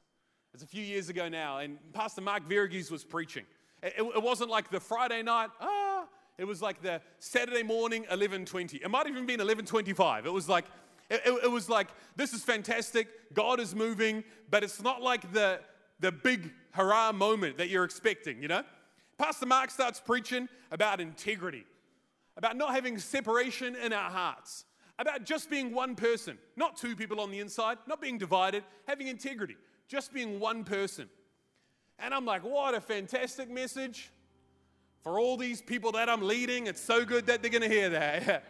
It's 0.53 0.63
a 0.63 0.67
few 0.67 0.81
years 0.81 1.09
ago 1.09 1.27
now, 1.27 1.57
and 1.57 1.77
Pastor 1.91 2.21
Mark 2.21 2.47
Varughese 2.47 2.89
was 2.89 3.03
preaching. 3.03 3.43
It, 3.81 3.95
it, 3.97 4.23
wasn't 4.23 4.51
like 4.51 4.71
the 4.71 4.79
Friday 4.79 5.21
night, 5.21 5.49
ah, 5.59 6.05
it 6.37 6.45
was 6.45 6.61
like 6.61 6.81
the 6.81 7.01
Saturday 7.19 7.63
morning, 7.63 8.05
11.20. 8.05 8.75
It 8.75 8.89
might 8.89 9.07
even 9.07 9.25
been 9.25 9.41
11.25. 9.41 10.25
It 10.25 10.31
was 10.31 10.47
like, 10.47 10.63
it, 11.09 11.21
it, 11.25 11.51
was 11.51 11.67
like, 11.67 11.89
this 12.15 12.31
is 12.31 12.41
fantastic, 12.43 13.07
God 13.33 13.59
is 13.59 13.75
moving, 13.75 14.23
but 14.49 14.63
it's 14.63 14.81
not 14.81 15.01
like 15.01 15.33
the, 15.33 15.59
the 15.99 16.13
big 16.13 16.53
hurrah 16.71 17.11
moment 17.11 17.57
that 17.57 17.67
you're 17.67 17.83
expecting, 17.83 18.41
you 18.41 18.47
know? 18.47 18.63
Pastor 19.17 19.45
Mark 19.45 19.71
starts 19.71 19.99
preaching 19.99 20.49
about 20.71 20.99
integrity, 20.99 21.65
about 22.37 22.57
not 22.57 22.73
having 22.73 22.97
separation 22.97 23.75
in 23.75 23.93
our 23.93 24.09
hearts, 24.09 24.65
about 24.99 25.23
just 25.25 25.49
being 25.49 25.73
one 25.73 25.95
person, 25.95 26.37
not 26.55 26.77
two 26.77 26.95
people 26.95 27.19
on 27.19 27.31
the 27.31 27.39
inside, 27.39 27.77
not 27.87 28.01
being 28.01 28.17
divided, 28.17 28.63
having 28.87 29.07
integrity, 29.07 29.55
just 29.87 30.13
being 30.13 30.39
one 30.39 30.63
person. 30.63 31.09
And 31.99 32.13
I'm 32.13 32.25
like, 32.25 32.43
what 32.43 32.73
a 32.73 32.81
fantastic 32.81 33.49
message 33.49 34.11
for 35.03 35.19
all 35.19 35.37
these 35.37 35.61
people 35.61 35.91
that 35.93 36.09
I'm 36.09 36.21
leading. 36.21 36.67
It's 36.67 36.81
so 36.81 37.05
good 37.05 37.27
that 37.27 37.41
they're 37.41 37.51
going 37.51 37.61
to 37.61 37.69
hear 37.69 37.89
that. 37.89 38.25
there 38.25 38.41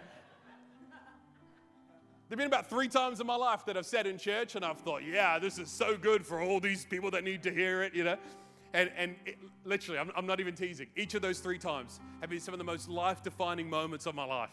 have 2.29 2.37
been 2.37 2.47
about 2.47 2.69
three 2.69 2.87
times 2.87 3.19
in 3.19 3.27
my 3.27 3.35
life 3.35 3.65
that 3.65 3.75
I've 3.75 3.85
sat 3.85 4.07
in 4.07 4.17
church 4.17 4.55
and 4.55 4.63
I've 4.63 4.79
thought, 4.79 5.03
yeah, 5.03 5.39
this 5.39 5.59
is 5.59 5.69
so 5.69 5.97
good 5.97 6.25
for 6.25 6.41
all 6.41 6.59
these 6.59 6.85
people 6.85 7.11
that 7.11 7.23
need 7.23 7.43
to 7.43 7.51
hear 7.51 7.83
it, 7.83 7.93
you 7.93 8.03
know. 8.03 8.17
And, 8.73 8.89
and 8.97 9.15
it, 9.25 9.37
literally, 9.65 9.99
I'm, 9.99 10.11
I'm 10.15 10.25
not 10.25 10.39
even 10.39 10.55
teasing. 10.55 10.87
Each 10.95 11.13
of 11.13 11.21
those 11.21 11.39
three 11.39 11.59
times 11.59 11.99
have 12.21 12.29
been 12.29 12.39
some 12.39 12.53
of 12.53 12.57
the 12.57 12.63
most 12.63 12.89
life 12.89 13.21
defining 13.21 13.69
moments 13.69 14.05
of 14.05 14.15
my 14.15 14.25
life. 14.25 14.49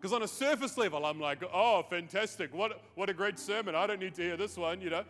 Because 0.00 0.12
on 0.12 0.22
a 0.22 0.28
surface 0.28 0.76
level, 0.76 1.04
I'm 1.04 1.20
like, 1.20 1.42
oh, 1.52 1.84
fantastic. 1.88 2.52
What, 2.54 2.82
what 2.94 3.08
a 3.08 3.14
great 3.14 3.38
sermon. 3.38 3.74
I 3.74 3.86
don't 3.86 4.00
need 4.00 4.14
to 4.14 4.22
hear 4.22 4.36
this 4.36 4.56
one, 4.56 4.80
you 4.80 4.90
know. 4.90 5.04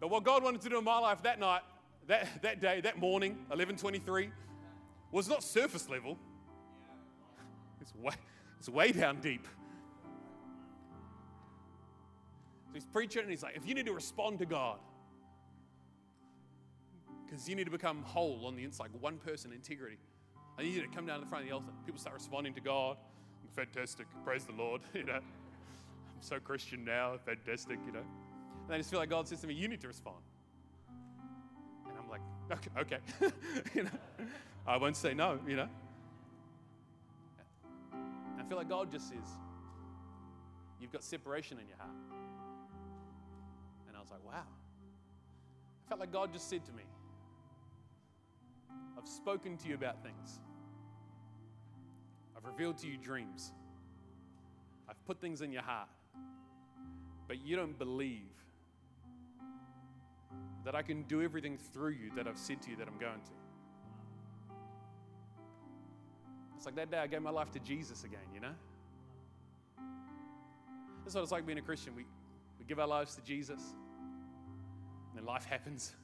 But 0.00 0.10
what 0.10 0.24
God 0.24 0.42
wanted 0.42 0.60
to 0.62 0.68
do 0.68 0.78
in 0.78 0.84
my 0.84 0.98
life 0.98 1.22
that 1.22 1.40
night, 1.40 1.62
that, 2.08 2.42
that 2.42 2.60
day, 2.60 2.80
that 2.80 2.98
morning, 2.98 3.32
1123, 3.48 4.30
was 5.10 5.28
not 5.28 5.42
surface 5.42 5.88
level. 5.88 6.18
It's 7.80 7.94
way, 7.94 8.14
it's 8.58 8.68
way 8.68 8.92
down 8.92 9.20
deep. 9.20 9.46
So 12.66 12.74
he's 12.74 12.84
preaching 12.84 13.22
and 13.22 13.30
he's 13.30 13.42
like, 13.42 13.56
if 13.56 13.66
you 13.66 13.74
need 13.74 13.86
to 13.86 13.92
respond 13.92 14.38
to 14.40 14.46
God, 14.46 14.78
because 17.28 17.48
you 17.48 17.54
need 17.54 17.64
to 17.64 17.70
become 17.70 18.02
whole 18.02 18.46
on 18.46 18.56
the 18.56 18.64
inside, 18.64 18.88
one 19.00 19.18
person, 19.18 19.52
integrity. 19.52 19.98
I 20.58 20.62
need 20.62 20.74
you 20.74 20.82
to 20.82 20.88
come 20.88 21.06
down 21.06 21.18
to 21.18 21.24
the 21.24 21.28
front 21.28 21.44
of 21.44 21.48
the 21.48 21.54
altar. 21.54 21.68
People 21.84 22.00
start 22.00 22.14
responding 22.14 22.54
to 22.54 22.60
God. 22.60 22.96
Fantastic. 23.54 24.06
Praise 24.24 24.44
the 24.44 24.52
Lord. 24.52 24.80
You 24.94 25.04
know, 25.04 25.14
I'm 25.14 26.22
so 26.22 26.40
Christian 26.40 26.84
now. 26.84 27.16
Fantastic. 27.24 27.78
You 27.86 27.92
know, 27.92 28.04
and 28.66 28.74
I 28.74 28.78
just 28.78 28.90
feel 28.90 28.98
like 28.98 29.10
God 29.10 29.28
says 29.28 29.40
to 29.42 29.46
me, 29.46 29.54
"You 29.54 29.68
need 29.68 29.80
to 29.82 29.88
respond." 29.88 30.18
And 31.88 31.96
I'm 31.98 32.08
like, 32.08 32.20
"Okay, 32.50 32.70
okay." 32.80 33.32
you 33.74 33.84
know, 33.84 33.90
I 34.66 34.76
won't 34.76 34.96
say 34.96 35.14
no. 35.14 35.38
You 35.46 35.56
know. 35.56 35.68
I 38.38 38.42
feel 38.48 38.56
like 38.56 38.68
God 38.68 38.90
just 38.90 39.08
says, 39.08 39.28
You've 40.80 40.92
got 40.92 41.02
separation 41.02 41.58
in 41.58 41.66
your 41.66 41.76
heart. 41.76 41.90
And 43.88 43.96
I 43.96 44.00
was 44.00 44.10
like, 44.10 44.24
Wow. 44.24 44.44
I 45.84 45.88
felt 45.88 46.00
like 46.00 46.12
God 46.12 46.32
just 46.32 46.48
said 46.48 46.64
to 46.64 46.72
me, 46.72 46.84
I've 48.96 49.08
spoken 49.08 49.56
to 49.58 49.68
you 49.68 49.74
about 49.74 50.02
things. 50.02 50.40
I've 52.36 52.44
revealed 52.44 52.78
to 52.78 52.86
you 52.86 52.96
dreams. 52.96 53.52
I've 54.88 55.02
put 55.06 55.20
things 55.20 55.42
in 55.42 55.52
your 55.52 55.62
heart. 55.62 55.88
But 57.26 57.44
you 57.44 57.56
don't 57.56 57.78
believe 57.78 58.22
that 60.64 60.74
I 60.74 60.82
can 60.82 61.02
do 61.02 61.22
everything 61.22 61.58
through 61.72 61.92
you 61.92 62.10
that 62.16 62.26
I've 62.26 62.38
said 62.38 62.60
to 62.62 62.70
you 62.70 62.76
that 62.76 62.88
I'm 62.88 62.98
going 62.98 63.20
to. 63.20 63.30
It's 66.56 66.66
like 66.66 66.74
that 66.76 66.90
day 66.90 66.98
I 66.98 67.06
gave 67.06 67.22
my 67.22 67.30
life 67.30 67.52
to 67.52 67.60
Jesus 67.60 68.04
again, 68.04 68.20
you 68.34 68.40
know? 68.40 68.54
That's 71.04 71.14
what 71.14 71.22
it's 71.22 71.32
like 71.32 71.46
being 71.46 71.58
a 71.58 71.62
Christian. 71.62 71.94
We, 71.94 72.04
we 72.58 72.64
give 72.66 72.78
our 72.78 72.86
lives 72.86 73.14
to 73.14 73.22
Jesus, 73.22 73.62
and 75.08 75.16
then 75.16 75.24
life 75.24 75.44
happens. 75.44 75.94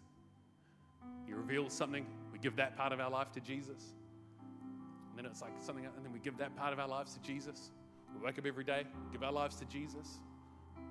He 1.27 1.33
reveals 1.33 1.72
something, 1.72 2.07
give 2.45 2.57
that 2.57 2.77
part 2.77 2.93
of 2.93 3.01
our 3.01 3.11
life 3.11 3.33
to 3.33 3.41
Jesus. 3.41 3.95
And 5.09 5.19
then 5.19 5.25
it's 5.25 5.41
like 5.41 5.53
something, 5.59 5.87
and 5.87 6.05
then 6.05 6.13
we 6.13 6.19
give 6.19 6.37
that 6.37 6.55
part 6.57 6.75
of 6.75 6.79
our 6.79 6.87
lives 6.87 7.15
to 7.15 7.21
Jesus. 7.21 7.71
We 8.15 8.25
wake 8.25 8.39
up 8.39 8.45
every 8.45 8.65
day, 8.65 8.85
give 9.11 9.23
our 9.23 9.33
lives 9.33 9.57
to 9.57 9.65
Jesus. 9.65 10.19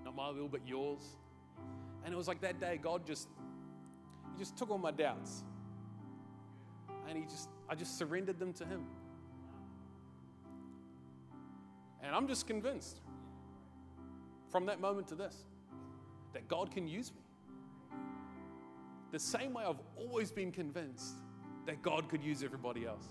Not 0.04 0.16
my 0.16 0.32
will, 0.32 0.48
but 0.48 0.68
yours. 0.68 1.04
And 2.04 2.12
it 2.12 2.18
was 2.18 2.28
like 2.28 2.42
that 2.42 2.60
day, 2.60 2.80
God 2.82 3.06
just, 3.06 3.28
He 4.34 4.39
just 4.39 4.58
took 4.58 4.72
all 4.72 4.80
my 4.80 4.89
doubts. 4.89 5.44
And 7.08 7.20
He 7.20 7.24
just, 7.26 7.50
I 7.70 7.76
just 7.76 8.00
surrendered 8.00 8.39
them 8.39 8.52
to 8.54 8.66
Him. 8.66 8.88
And 12.02 12.16
I'm 12.16 12.28
just 12.28 12.48
convinced 12.48 13.00
from 14.50 14.66
that 14.66 14.82
moment 14.82 15.08
to 15.10 15.16
this 15.16 15.36
that 16.34 16.48
God 16.48 16.72
can 16.72 16.88
use 16.88 17.12
me. 17.12 17.22
The 19.12 19.20
same 19.20 19.54
way 19.54 19.63
I've 19.63 19.82
always 19.96 20.32
been 20.32 20.52
convinced 20.52 21.13
that 21.65 21.82
God 21.82 22.10
could 22.10 22.23
use 22.23 22.43
everybody 22.43 22.86
else. 22.86 23.06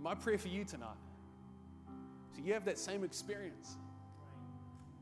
My 0.00 0.14
prayer 0.14 0.38
for 0.38 0.48
you 0.48 0.64
tonight 0.64 0.96
so 2.36 2.42
you 2.44 2.52
have 2.52 2.66
that 2.66 2.78
same 2.78 3.02
experience 3.02 3.78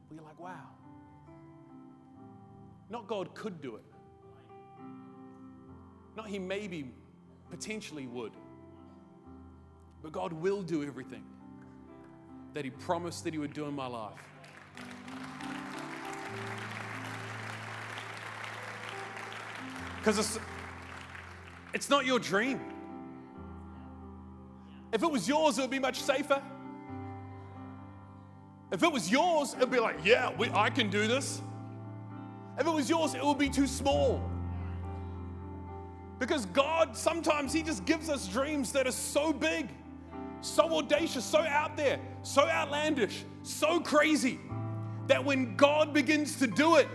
where 0.08 0.16
you're 0.16 0.24
like, 0.24 0.38
wow. 0.38 0.68
Not 2.88 3.08
God 3.08 3.34
could 3.34 3.60
do 3.60 3.74
it. 3.74 3.82
Not 6.16 6.28
He 6.28 6.38
maybe 6.38 6.92
potentially 7.50 8.06
would. 8.06 8.32
But 10.00 10.12
God 10.12 10.32
will 10.32 10.62
do 10.62 10.84
everything 10.84 11.24
that 12.52 12.64
He 12.64 12.70
promised 12.70 13.24
that 13.24 13.32
He 13.32 13.38
would 13.38 13.52
do 13.52 13.64
in 13.64 13.74
my 13.74 13.88
life. 13.88 14.12
Because 20.04 20.18
it's, 20.18 20.38
it's 21.72 21.88
not 21.88 22.04
your 22.04 22.18
dream. 22.18 22.60
If 24.92 25.02
it 25.02 25.10
was 25.10 25.26
yours, 25.26 25.56
it 25.56 25.62
would 25.62 25.70
be 25.70 25.78
much 25.78 26.02
safer. 26.02 26.42
If 28.70 28.82
it 28.82 28.92
was 28.92 29.10
yours, 29.10 29.54
it'd 29.54 29.70
be 29.70 29.80
like, 29.80 29.96
yeah, 30.04 30.30
we, 30.36 30.50
I 30.50 30.68
can 30.68 30.90
do 30.90 31.08
this. 31.08 31.40
If 32.58 32.66
it 32.66 32.70
was 32.70 32.90
yours, 32.90 33.14
it 33.14 33.24
would 33.24 33.38
be 33.38 33.48
too 33.48 33.66
small. 33.66 34.22
Because 36.18 36.44
God, 36.46 36.94
sometimes 36.94 37.54
He 37.54 37.62
just 37.62 37.86
gives 37.86 38.10
us 38.10 38.28
dreams 38.28 38.72
that 38.72 38.86
are 38.86 38.92
so 38.92 39.32
big, 39.32 39.70
so 40.42 40.76
audacious, 40.76 41.24
so 41.24 41.38
out 41.38 41.78
there, 41.78 41.98
so 42.20 42.46
outlandish, 42.46 43.24
so 43.42 43.80
crazy, 43.80 44.38
that 45.06 45.24
when 45.24 45.56
God 45.56 45.94
begins 45.94 46.36
to 46.40 46.46
do 46.46 46.76
it, 46.76 46.88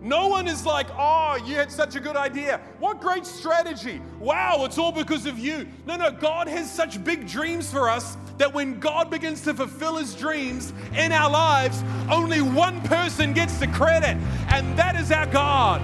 no 0.00 0.28
one 0.28 0.46
is 0.46 0.64
like, 0.64 0.86
oh, 0.96 1.38
you 1.44 1.56
had 1.56 1.72
such 1.72 1.96
a 1.96 2.00
good 2.00 2.16
idea. 2.16 2.60
What 2.78 3.00
great 3.00 3.26
strategy. 3.26 4.00
Wow, 4.20 4.64
it's 4.64 4.78
all 4.78 4.92
because 4.92 5.26
of 5.26 5.38
you. 5.38 5.66
No, 5.86 5.96
no, 5.96 6.12
God 6.12 6.46
has 6.46 6.72
such 6.72 7.02
big 7.02 7.26
dreams 7.26 7.70
for 7.70 7.88
us 7.88 8.16
that 8.38 8.54
when 8.54 8.78
God 8.78 9.10
begins 9.10 9.40
to 9.42 9.54
fulfill 9.54 9.96
his 9.96 10.14
dreams 10.14 10.72
in 10.96 11.10
our 11.10 11.28
lives, 11.28 11.82
only 12.08 12.40
one 12.40 12.80
person 12.82 13.32
gets 13.32 13.58
the 13.58 13.66
credit, 13.66 14.16
and 14.50 14.78
that 14.78 14.94
is 14.94 15.10
our 15.10 15.26
God. 15.26 15.82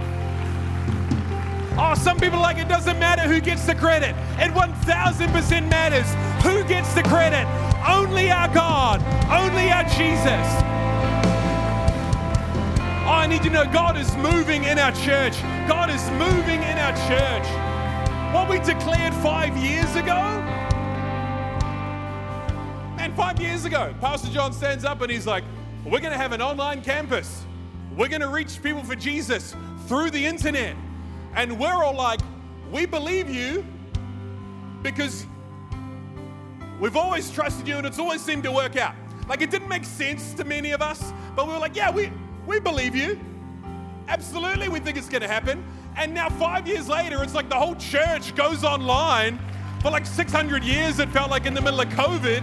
Oh, 1.77 1.95
some 1.97 2.21
people 2.21 2.39
like 2.39 2.59
it 2.59 2.69
doesn't 2.69 3.01
matter 3.01 3.23
who 3.23 3.41
gets 3.41 3.67
the 3.67 3.75
credit. 3.75 4.15
It 4.39 4.53
1000% 4.53 5.69
matters 5.69 6.07
who 6.45 6.63
gets 6.69 6.95
the 6.95 7.03
credit. 7.03 7.45
Only 7.85 8.31
our 8.31 8.47
God, 8.55 9.03
only 9.29 9.73
our 9.73 9.83
Jesus. 9.83 10.74
I 13.25 13.27
need 13.27 13.43
to 13.45 13.49
know 13.49 13.65
God 13.65 13.97
is 13.97 14.15
moving 14.19 14.65
in 14.65 14.79
our 14.79 14.93
church. 14.93 15.41
God 15.67 15.89
is 15.89 16.11
moving 16.11 16.63
in 16.63 16.77
our 16.77 16.93
church. 17.09 18.35
What 18.35 18.51
we 18.51 18.59
declared 18.59 19.15
five 19.15 19.57
years 19.57 19.97
ago. 19.97 20.21
Man, 22.99 23.15
five 23.17 23.41
years 23.41 23.65
ago, 23.65 23.95
Pastor 23.99 24.29
John 24.31 24.53
stands 24.53 24.85
up 24.85 25.01
and 25.01 25.11
he's 25.11 25.27
like, 25.27 25.43
We're 25.87 26.01
going 26.01 26.13
to 26.13 26.19
have 26.19 26.33
an 26.33 26.43
online 26.43 26.83
campus. 26.83 27.47
We're 27.97 28.09
going 28.09 28.21
to 28.21 28.29
reach 28.29 28.63
people 28.63 28.85
for 28.85 28.95
Jesus 28.95 29.57
through 29.87 30.11
the 30.11 30.27
internet. 30.27 30.77
And 31.35 31.59
we're 31.59 31.83
all 31.83 31.97
like, 31.97 32.21
We 32.71 32.85
believe 32.85 33.31
you 33.31 33.65
because 34.83 35.25
we've 36.79 36.95
always 36.95 37.31
trusted 37.31 37.67
you 37.67 37.79
and 37.79 37.87
it's 37.87 37.99
always 37.99 38.21
seemed 38.21 38.43
to 38.43 38.53
work 38.53 38.77
out. 38.77 38.95
Like 39.31 39.41
it 39.41 39.51
didn't 39.51 39.69
make 39.69 39.87
sense 39.87 40.35
to 40.35 40.45
many 40.45 40.73
of 40.73 40.83
us, 40.83 41.11
but 41.35 41.47
we 41.47 41.55
were 41.55 41.59
like, 41.59 41.75
Yeah, 41.75 41.91
we, 41.91 42.13
we 42.47 42.61
believe 42.61 42.95
you. 42.95 43.19
Absolutely, 44.09 44.69
we 44.69 44.81
think 44.81 44.97
it's 44.97 45.09
going 45.09 45.23
to 45.23 45.29
happen. 45.29 45.65
And 45.97 46.13
now, 46.13 46.29
five 46.29 46.67
years 46.67 46.89
later, 46.89 47.23
it's 47.23 47.35
like 47.35 47.49
the 47.49 47.55
whole 47.55 47.77
church 47.77 48.35
goes 48.35 48.65
online. 48.65 49.39
For 49.81 49.91
like 49.91 50.07
600 50.07 50.65
years, 50.65 50.99
it 50.99 51.09
felt 51.11 51.31
like 51.31 51.47
in 51.47 51.55
the 51.55 51.61
middle 51.61 51.81
of 51.81 51.89
COVID. 51.89 52.43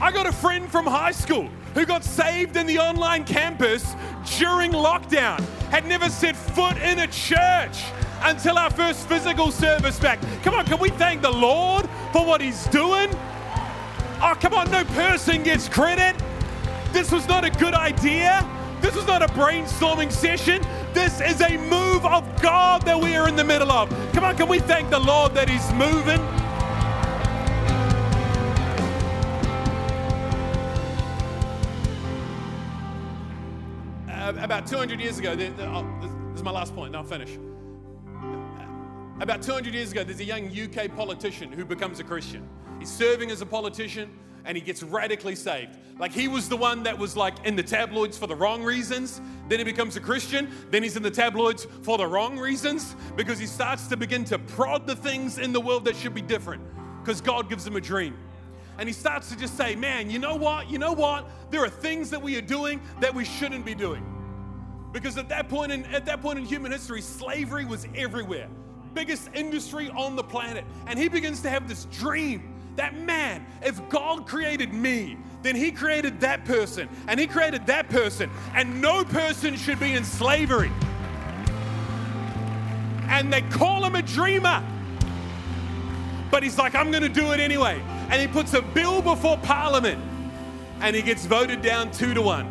I 0.00 0.10
got 0.10 0.26
a 0.26 0.32
friend 0.32 0.70
from 0.70 0.86
high 0.86 1.12
school 1.12 1.48
who 1.74 1.86
got 1.86 2.04
saved 2.04 2.56
in 2.56 2.66
the 2.66 2.78
online 2.78 3.24
campus 3.24 3.94
during 4.38 4.72
lockdown, 4.72 5.40
had 5.70 5.86
never 5.86 6.10
set 6.10 6.36
foot 6.36 6.76
in 6.78 6.98
a 7.00 7.06
church 7.06 7.82
until 8.22 8.58
our 8.58 8.70
first 8.70 9.08
physical 9.08 9.50
service 9.50 9.98
back. 9.98 10.20
Come 10.42 10.54
on, 10.54 10.66
can 10.66 10.78
we 10.78 10.90
thank 10.90 11.22
the 11.22 11.30
Lord 11.30 11.88
for 12.12 12.24
what 12.24 12.40
He's 12.40 12.66
doing? 12.66 13.08
Oh, 14.20 14.36
come 14.40 14.54
on, 14.54 14.70
no 14.70 14.84
person 14.84 15.42
gets 15.42 15.68
credit. 15.68 16.14
This 16.92 17.10
was 17.10 17.26
not 17.26 17.42
a 17.44 17.50
good 17.50 17.72
idea. 17.72 18.46
This 18.82 18.94
was 18.94 19.06
not 19.06 19.22
a 19.22 19.26
brainstorming 19.28 20.12
session. 20.12 20.60
This 20.92 21.22
is 21.22 21.40
a 21.40 21.56
move 21.56 22.04
of 22.04 22.42
God 22.42 22.82
that 22.82 23.00
we 23.00 23.16
are 23.16 23.28
in 23.28 23.34
the 23.34 23.44
middle 23.44 23.72
of. 23.72 23.88
Come 24.12 24.24
on, 24.24 24.36
can 24.36 24.46
we 24.46 24.58
thank 24.58 24.90
the 24.90 24.98
Lord 24.98 25.32
that 25.34 25.48
He's 25.48 25.72
moving? 25.72 26.20
Uh, 34.10 34.34
about 34.44 34.66
200 34.66 35.00
years 35.00 35.18
ago, 35.18 35.32
oh, 35.32 35.36
this, 36.02 36.10
this 36.10 36.36
is 36.36 36.42
my 36.42 36.50
last 36.50 36.74
point, 36.74 36.88
and 36.88 36.96
I'll 36.96 37.04
finish. 37.04 37.38
About 39.20 39.40
200 39.40 39.72
years 39.72 39.92
ago, 39.92 40.04
there's 40.04 40.20
a 40.20 40.24
young 40.24 40.48
UK 40.48 40.94
politician 40.94 41.52
who 41.52 41.64
becomes 41.64 42.00
a 42.00 42.04
Christian. 42.04 42.46
He's 42.78 42.90
serving 42.90 43.30
as 43.30 43.40
a 43.40 43.46
politician 43.46 44.10
and 44.44 44.56
he 44.56 44.62
gets 44.62 44.82
radically 44.82 45.34
saved. 45.34 45.76
Like 45.98 46.12
he 46.12 46.28
was 46.28 46.48
the 46.48 46.56
one 46.56 46.82
that 46.84 46.98
was 46.98 47.16
like 47.16 47.34
in 47.44 47.56
the 47.56 47.62
tabloids 47.62 48.18
for 48.18 48.26
the 48.26 48.34
wrong 48.34 48.62
reasons. 48.62 49.20
Then 49.48 49.58
he 49.58 49.64
becomes 49.64 49.96
a 49.96 50.00
Christian. 50.00 50.50
Then 50.70 50.82
he's 50.82 50.96
in 50.96 51.02
the 51.02 51.10
tabloids 51.10 51.66
for 51.82 51.98
the 51.98 52.06
wrong 52.06 52.38
reasons 52.38 52.96
because 53.16 53.38
he 53.38 53.46
starts 53.46 53.86
to 53.88 53.96
begin 53.96 54.24
to 54.26 54.38
prod 54.38 54.86
the 54.86 54.96
things 54.96 55.38
in 55.38 55.52
the 55.52 55.60
world 55.60 55.84
that 55.84 55.96
should 55.96 56.14
be 56.14 56.22
different 56.22 56.62
because 57.00 57.20
God 57.20 57.48
gives 57.48 57.66
him 57.66 57.76
a 57.76 57.80
dream. 57.80 58.16
And 58.78 58.88
he 58.88 58.92
starts 58.92 59.28
to 59.28 59.36
just 59.36 59.56
say, 59.56 59.76
Man, 59.76 60.10
you 60.10 60.18
know 60.18 60.34
what? 60.34 60.70
You 60.70 60.78
know 60.78 60.92
what? 60.92 61.28
There 61.50 61.62
are 61.62 61.68
things 61.68 62.10
that 62.10 62.20
we 62.20 62.36
are 62.36 62.42
doing 62.42 62.80
that 63.00 63.14
we 63.14 63.24
shouldn't 63.24 63.64
be 63.64 63.74
doing. 63.74 64.08
Because 64.92 65.16
at 65.16 65.28
that 65.30 65.48
point 65.48 65.72
in, 65.72 65.84
at 65.86 66.04
that 66.06 66.20
point 66.20 66.38
in 66.38 66.44
human 66.44 66.72
history, 66.72 67.00
slavery 67.00 67.64
was 67.64 67.86
everywhere. 67.94 68.48
Biggest 68.92 69.30
industry 69.34 69.90
on 69.90 70.16
the 70.16 70.22
planet. 70.22 70.64
And 70.86 70.98
he 70.98 71.08
begins 71.08 71.40
to 71.42 71.50
have 71.50 71.68
this 71.68 71.86
dream 71.86 72.51
that 72.76 72.98
man, 72.98 73.44
if 73.62 73.88
God 73.88 74.26
created 74.26 74.72
me, 74.72 75.16
then 75.42 75.56
he 75.56 75.72
created 75.72 76.20
that 76.20 76.44
person 76.44 76.88
and 77.08 77.18
he 77.18 77.26
created 77.26 77.66
that 77.66 77.88
person, 77.88 78.30
and 78.54 78.80
no 78.80 79.04
person 79.04 79.56
should 79.56 79.80
be 79.80 79.94
in 79.94 80.04
slavery. 80.04 80.72
And 83.08 83.32
they 83.32 83.42
call 83.42 83.84
him 83.84 83.94
a 83.94 84.02
dreamer. 84.02 84.64
But 86.30 86.42
he's 86.42 86.56
like, 86.56 86.74
I'm 86.74 86.90
going 86.90 87.02
to 87.02 87.10
do 87.10 87.32
it 87.32 87.40
anyway. 87.40 87.82
And 88.08 88.20
he 88.20 88.26
puts 88.26 88.54
a 88.54 88.62
bill 88.62 89.02
before 89.02 89.36
Parliament 89.38 90.02
and 90.80 90.96
he 90.96 91.02
gets 91.02 91.26
voted 91.26 91.60
down 91.62 91.90
two 91.90 92.14
to 92.14 92.22
one. 92.22 92.50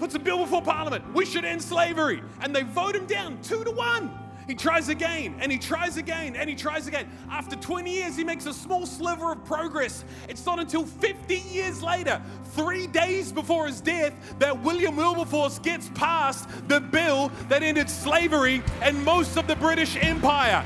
Puts 0.00 0.14
a 0.14 0.18
bill 0.18 0.38
before 0.38 0.60
Parliament. 0.60 1.04
We 1.14 1.24
should 1.24 1.44
end 1.44 1.62
slavery. 1.62 2.22
And 2.40 2.54
they 2.54 2.62
vote 2.62 2.96
him 2.96 3.06
down 3.06 3.40
two 3.42 3.62
to 3.64 3.70
one. 3.70 4.10
He 4.48 4.54
tries 4.54 4.88
again 4.88 5.34
and 5.40 5.52
he 5.52 5.58
tries 5.58 5.98
again 5.98 6.34
and 6.34 6.48
he 6.48 6.56
tries 6.56 6.86
again. 6.86 7.06
After 7.30 7.54
20 7.54 7.92
years, 7.92 8.16
he 8.16 8.24
makes 8.24 8.46
a 8.46 8.54
small 8.54 8.86
sliver 8.86 9.32
of 9.32 9.44
progress. 9.44 10.06
It's 10.26 10.44
not 10.46 10.58
until 10.58 10.86
50 10.86 11.36
years 11.36 11.82
later, 11.82 12.22
three 12.52 12.86
days 12.86 13.30
before 13.30 13.66
his 13.66 13.82
death, 13.82 14.14
that 14.38 14.58
William 14.62 14.96
Wilberforce 14.96 15.58
gets 15.58 15.90
past 15.94 16.48
the 16.66 16.80
bill 16.80 17.30
that 17.50 17.62
ended 17.62 17.90
slavery 17.90 18.62
and 18.80 19.04
most 19.04 19.36
of 19.36 19.46
the 19.46 19.56
British 19.56 19.96
Empire. 19.96 20.64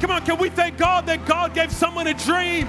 Come 0.00 0.12
on, 0.12 0.24
can 0.24 0.38
we 0.38 0.48
thank 0.48 0.78
God 0.78 1.04
that 1.06 1.26
God 1.26 1.52
gave 1.52 1.72
someone 1.72 2.06
a 2.06 2.14
dream 2.14 2.68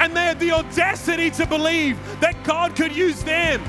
and 0.00 0.16
they 0.16 0.22
had 0.22 0.40
the 0.40 0.52
audacity 0.52 1.30
to 1.32 1.46
believe 1.46 1.98
that 2.20 2.42
God 2.44 2.74
could 2.74 2.96
use 2.96 3.22
them? 3.24 3.60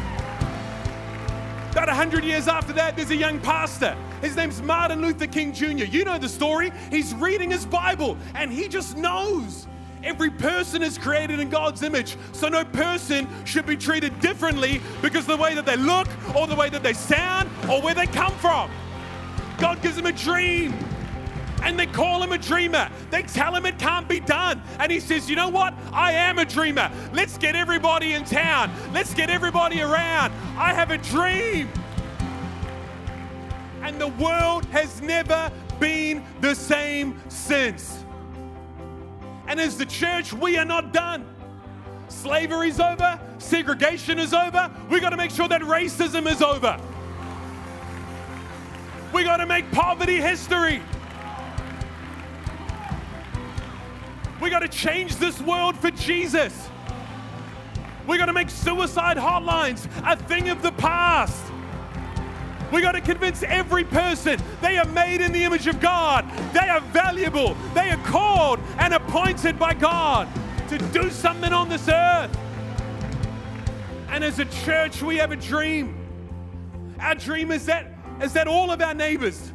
About 1.72 1.88
100 1.90 2.24
years 2.24 2.48
after 2.48 2.72
that, 2.74 2.96
there's 2.96 3.12
a 3.12 3.16
young 3.16 3.42
pastor. 3.42 3.98
His 4.22 4.36
name's 4.36 4.62
Martin 4.62 5.02
Luther 5.02 5.28
King 5.28 5.54
Jr. 5.54 5.86
You 5.86 6.04
know 6.04 6.18
the 6.18 6.30
story. 6.30 6.72
He's 6.90 7.14
reading 7.16 7.52
his 7.52 7.66
Bible 7.66 8.18
and 8.36 8.52
he 8.52 8.68
just 8.68 8.98
knows 8.98 9.68
every 10.04 10.30
person 10.30 10.82
is 10.82 10.98
created 10.98 11.40
in 11.40 11.50
God's 11.50 11.84
image. 11.84 12.18
So 12.32 12.48
no 12.48 12.66
person 12.66 13.28
should 13.46 13.66
be 13.66 13.78
treated 13.78 14.20
differently 14.20 14.82
because 15.02 15.26
the 15.26 15.38
way 15.38 15.56
that 15.56 15.66
they 15.66 15.78
look 15.78 16.08
or 16.36 16.48
the 16.48 16.56
way 16.56 16.70
that 16.70 16.84
they 16.84 16.94
sound 16.94 17.50
or 17.70 17.82
where 17.82 17.94
they 17.94 18.08
come 18.08 18.34
from. 18.38 18.70
God 19.58 19.82
gives 19.82 19.98
him 19.98 20.06
a 20.06 20.12
dream 20.12 20.74
and 21.64 21.78
they 21.78 21.86
call 21.86 22.24
him 22.24 22.32
a 22.32 22.38
dreamer. 22.38 22.90
They 23.12 23.24
tell 23.24 23.54
him 23.54 23.66
it 23.66 23.78
can't 23.78 24.08
be 24.08 24.20
done. 24.20 24.62
And 24.80 24.92
he 24.92 25.00
says, 25.00 25.30
You 25.30 25.36
know 25.36 25.50
what? 25.50 25.74
I 25.92 26.14
am 26.14 26.40
a 26.40 26.46
dreamer. 26.46 26.92
Let's 27.14 27.38
get 27.38 27.56
everybody 27.56 28.14
in 28.14 28.24
town. 28.24 28.72
Let's 28.94 29.14
get 29.14 29.30
everybody 29.30 29.82
around. 29.82 30.34
I 30.58 30.74
have 30.74 30.92
a 30.92 30.98
dream. 30.98 31.70
And 33.90 34.00
the 34.00 34.24
world 34.24 34.66
has 34.66 35.02
never 35.02 35.52
been 35.80 36.24
the 36.42 36.54
same 36.54 37.20
since. 37.28 38.04
And 39.48 39.60
as 39.60 39.80
the 39.80 39.86
church, 39.88 40.32
we 40.32 40.58
are 40.58 40.64
not 40.64 40.94
done. 40.94 41.26
Slavery's 42.08 42.80
over, 42.80 43.20
segregation 43.40 44.20
is 44.20 44.32
over. 44.32 44.70
We 44.92 45.00
got 45.00 45.10
to 45.10 45.18
make 45.18 45.32
sure 45.32 45.48
that 45.48 45.62
racism 45.62 46.32
is 46.32 46.44
over. 46.44 46.80
We 49.12 49.24
got 49.24 49.38
to 49.38 49.48
make 49.48 49.72
poverty 49.72 50.18
history. 50.18 50.84
We 54.40 54.52
got 54.52 54.60
to 54.60 54.68
change 54.68 55.16
this 55.16 55.42
world 55.42 55.76
for 55.76 55.90
Jesus. 55.90 56.70
We 58.06 58.20
got 58.20 58.28
to 58.28 58.34
make 58.34 58.52
suicide 58.52 59.18
hotlines 59.18 59.88
a 60.06 60.16
thing 60.16 60.50
of 60.50 60.62
the 60.62 60.74
past. 60.74 61.49
We 62.72 62.82
got 62.82 62.92
to 62.92 63.02
convince 63.02 63.44
every 63.44 63.84
person 63.84 64.40
they 64.62 64.78
are 64.78 64.86
made 64.86 65.22
in 65.22 65.32
the 65.32 65.44
image 65.44 65.68
of 65.68 65.80
God. 65.80 66.30
They 66.54 66.68
are 66.70 66.82
valuable. 66.82 67.56
They 67.74 67.90
are 67.90 68.04
called 68.04 68.60
and 68.78 68.94
appointed 68.94 69.58
by 69.58 69.74
God 69.74 70.28
to 70.70 70.78
do 70.78 71.10
something 71.10 71.52
on 71.52 71.68
this 71.68 71.88
earth. 71.88 72.38
And 74.10 74.24
as 74.24 74.40
a 74.40 74.46
church, 74.46 75.02
we 75.02 75.18
have 75.18 75.32
a 75.32 75.36
dream. 75.36 75.96
Our 77.00 77.16
dream 77.16 77.52
is 77.52 77.66
that, 77.66 77.92
is 78.22 78.34
that 78.34 78.48
all 78.48 78.72
of 78.72 78.82
our 78.82 78.94
neighbors, 78.94 79.52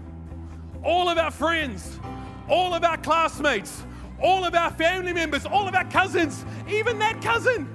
all 0.83 1.09
of 1.09 1.19
our 1.19 1.31
friends, 1.31 1.99
all 2.49 2.75
of 2.75 2.83
our 2.85 2.97
classmates, 2.97 3.83
all 4.21 4.45
of 4.45 4.55
our 4.55 4.71
family 4.71 5.13
members, 5.13 5.45
all 5.45 5.69
of 5.69 5.75
our 5.75 5.85
cousins, 5.85 6.45
even 6.69 6.99
that 6.99 7.21
cousin, 7.21 7.69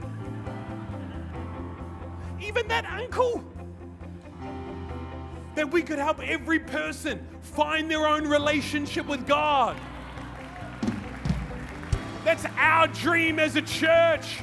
even 2.42 2.68
that 2.68 2.86
uncle. 2.86 3.44
That 5.60 5.72
we 5.72 5.82
could 5.82 6.00
help 6.00 6.22
every 6.22 6.60
person 6.60 7.20
find 7.42 7.92
their 7.92 8.08
own 8.08 8.26
relationship 8.26 9.06
with 9.08 9.28
God. 9.28 9.76
That's 12.24 12.46
our 12.58 12.88
dream 12.88 13.40
as 13.40 13.58
a 13.58 13.62
church. 13.62 14.40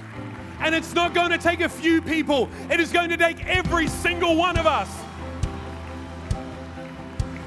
And 0.60 0.74
it's 0.74 0.92
not 0.92 1.14
going 1.14 1.30
to 1.30 1.38
take 1.38 1.62
a 1.62 1.70
few 1.70 2.02
people, 2.02 2.50
it 2.70 2.80
is 2.80 2.92
going 2.92 3.08
to 3.08 3.16
take 3.16 3.42
every 3.46 3.88
single 3.88 4.36
one 4.36 4.58
of 4.58 4.66
us. 4.66 4.90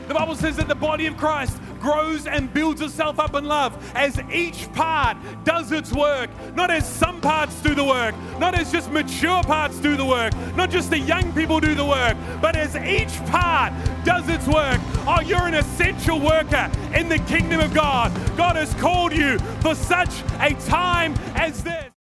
The 0.08 0.16
Bible 0.16 0.34
says 0.34 0.56
that 0.56 0.68
the 0.68 0.74
body 0.74 1.06
of 1.06 1.16
Christ 1.16 1.56
grows 1.80 2.28
and 2.28 2.54
builds 2.54 2.82
itself 2.82 3.20
up 3.20 3.36
in 3.36 3.46
love 3.46 3.78
as 3.96 4.20
each 4.32 4.72
part 4.74 5.18
does 5.44 5.72
its 5.72 5.92
work. 5.92 6.30
Not 6.56 6.72
as 6.72 6.88
some 6.88 7.22
parts 7.22 7.62
do 7.62 7.76
the 7.76 7.84
work, 7.84 8.16
not 8.40 8.56
as 8.56 8.72
just 8.72 8.92
mature 8.92 9.44
parts 9.44 9.78
do 9.80 9.96
the 9.96 10.06
work, 10.06 10.34
not 10.56 10.70
just 10.70 10.90
the 10.90 11.00
young 11.00 11.34
people 11.34 11.60
do 11.60 11.76
the 11.76 11.86
work, 11.86 12.18
but 12.42 12.56
as 12.56 12.76
each 12.76 13.16
part 13.26 13.74
does 14.04 14.28
its 14.30 14.48
work. 14.48 14.80
Oh, 15.08 15.22
you're 15.22 15.48
an 15.48 15.56
essential 15.56 16.20
worker 16.20 16.70
in 16.94 17.10
the 17.10 17.20
kingdom 17.20 17.60
of 17.60 17.74
God. 17.74 18.12
God 18.38 18.56
has 18.56 18.74
called 18.76 19.14
you 19.14 19.40
for 19.62 19.76
such 19.76 20.22
a 20.40 20.54
time 20.68 21.14
as 21.36 21.64
this. 21.64 21.90